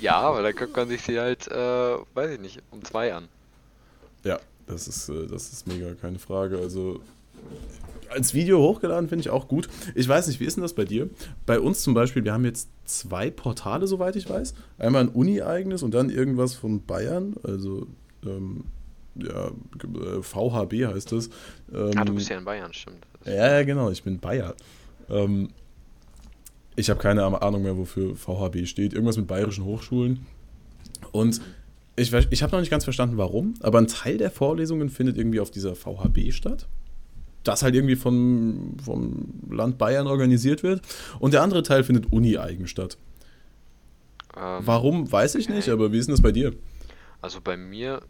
[0.00, 3.28] Ja, aber dann guckt man sich sie halt, äh, weiß ich nicht, um 2 an.
[4.24, 6.58] Ja, das ist, äh, das ist mega, keine Frage.
[6.58, 7.00] Also
[8.10, 9.68] als Video hochgeladen finde ich auch gut.
[9.94, 11.08] Ich weiß nicht, wie ist denn das bei dir?
[11.46, 14.54] Bei uns zum Beispiel, wir haben jetzt zwei Portale, soweit ich weiß.
[14.78, 17.86] Einmal ein Uni-eigenes und dann irgendwas von Bayern, also
[18.24, 18.64] ähm,
[19.14, 21.28] ja, äh, VHB heißt das.
[21.74, 23.04] Ähm, Ah, du bist ja in Bayern, stimmt.
[23.24, 24.54] Ja, ja, genau, ich bin Bayer.
[25.10, 25.50] Ähm,
[26.78, 28.92] ich habe keine Ahnung mehr, wofür VHB steht.
[28.92, 30.26] Irgendwas mit bayerischen Hochschulen.
[31.12, 31.40] Und
[31.96, 35.40] ich, ich habe noch nicht ganz verstanden, warum, aber ein Teil der Vorlesungen findet irgendwie
[35.40, 36.66] auf dieser VHB statt.
[37.44, 40.82] Das halt irgendwie vom, vom Land Bayern organisiert wird.
[41.18, 42.98] Und der andere Teil findet uni-eigen statt.
[44.36, 46.52] Ähm, Warum, weiß ich nicht, aber wie ist denn das bei dir?
[47.22, 48.02] Also bei mir,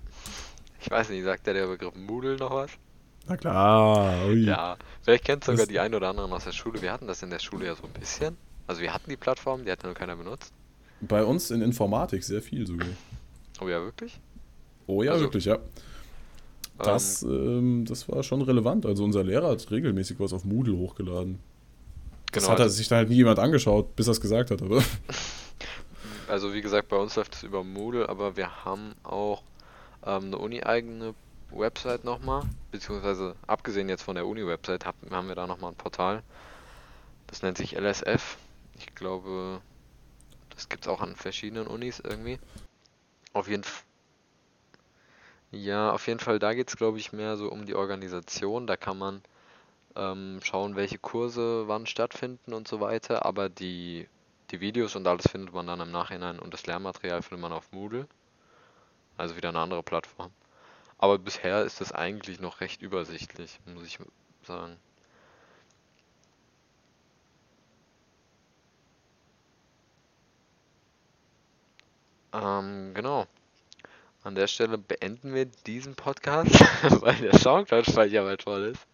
[0.81, 2.71] ich weiß nicht, sagt ja der Begriff Moodle noch was?
[3.27, 4.45] Na klar, ui.
[4.47, 6.81] Ja, vielleicht kennt sogar Das- die ein oder anderen aus der Schule.
[6.83, 8.37] Wir hatten das in der Schule ja so ein bisschen.
[8.69, 10.53] Also wir hatten die Plattform, die hat nur keiner benutzt.
[11.01, 12.89] Bei uns in Informatik sehr viel sogar.
[13.61, 14.21] Oh ja, wirklich?
[14.87, 15.59] Oh ja, Also, wirklich, ja.
[16.79, 18.87] Das, ähm, das war schon relevant.
[18.87, 21.41] Also unser Lehrer hat regelmäßig was auf Moodle hochgeladen.
[22.33, 24.63] Das Genau, hat also- sich dann halt nie jemand angeschaut, bis er es gesagt hat.
[24.63, 24.83] Aber
[26.29, 29.43] Also wie gesagt, bei uns läuft es über Moodle, aber wir haben auch
[30.07, 31.15] ähm, eine uni-eigene
[31.51, 36.23] Website nochmal, beziehungsweise abgesehen jetzt von der Uni-Website hab, haben wir da nochmal ein Portal.
[37.29, 38.37] Das nennt sich LSF.
[38.79, 39.61] Ich glaube,
[40.51, 42.39] das gibt es auch an verschiedenen Unis irgendwie.
[43.33, 43.85] Auf jeden Fall.
[45.51, 48.67] Ja, auf jeden Fall, da geht es, glaube ich, mehr so um die Organisation.
[48.67, 49.23] Da kann man
[49.97, 53.25] ähm, schauen, welche Kurse wann stattfinden und so weiter.
[53.25, 54.09] Aber die,
[54.51, 57.73] die Videos und alles findet man dann im Nachhinein und das Lehrmaterial findet man auf
[57.73, 58.07] Moodle.
[59.17, 60.31] Also wieder eine andere Plattform.
[60.99, 63.99] Aber bisher ist das eigentlich noch recht übersichtlich, muss ich
[64.43, 64.77] sagen.
[72.33, 73.27] Ähm, genau.
[74.23, 76.51] An der Stelle beenden wir diesen Podcast,
[77.03, 78.87] weil der Soundcloud-Speicher bald voll ist.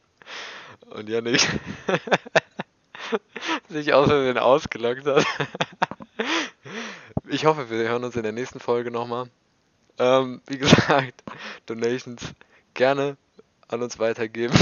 [0.90, 1.40] Und Janik
[3.68, 5.24] sich aus Versehen ausgelockt hat.
[7.28, 9.28] Ich hoffe, wir hören uns in der nächsten Folge nochmal.
[9.98, 11.22] Ähm, wie gesagt,
[11.66, 12.34] Donations
[12.74, 13.16] gerne
[13.68, 14.54] an uns weitergeben.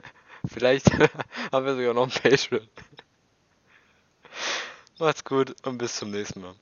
[0.46, 0.90] Vielleicht
[1.52, 2.68] haben wir sogar noch ein Patreon.
[4.98, 6.54] Macht's gut und bis zum nächsten Mal.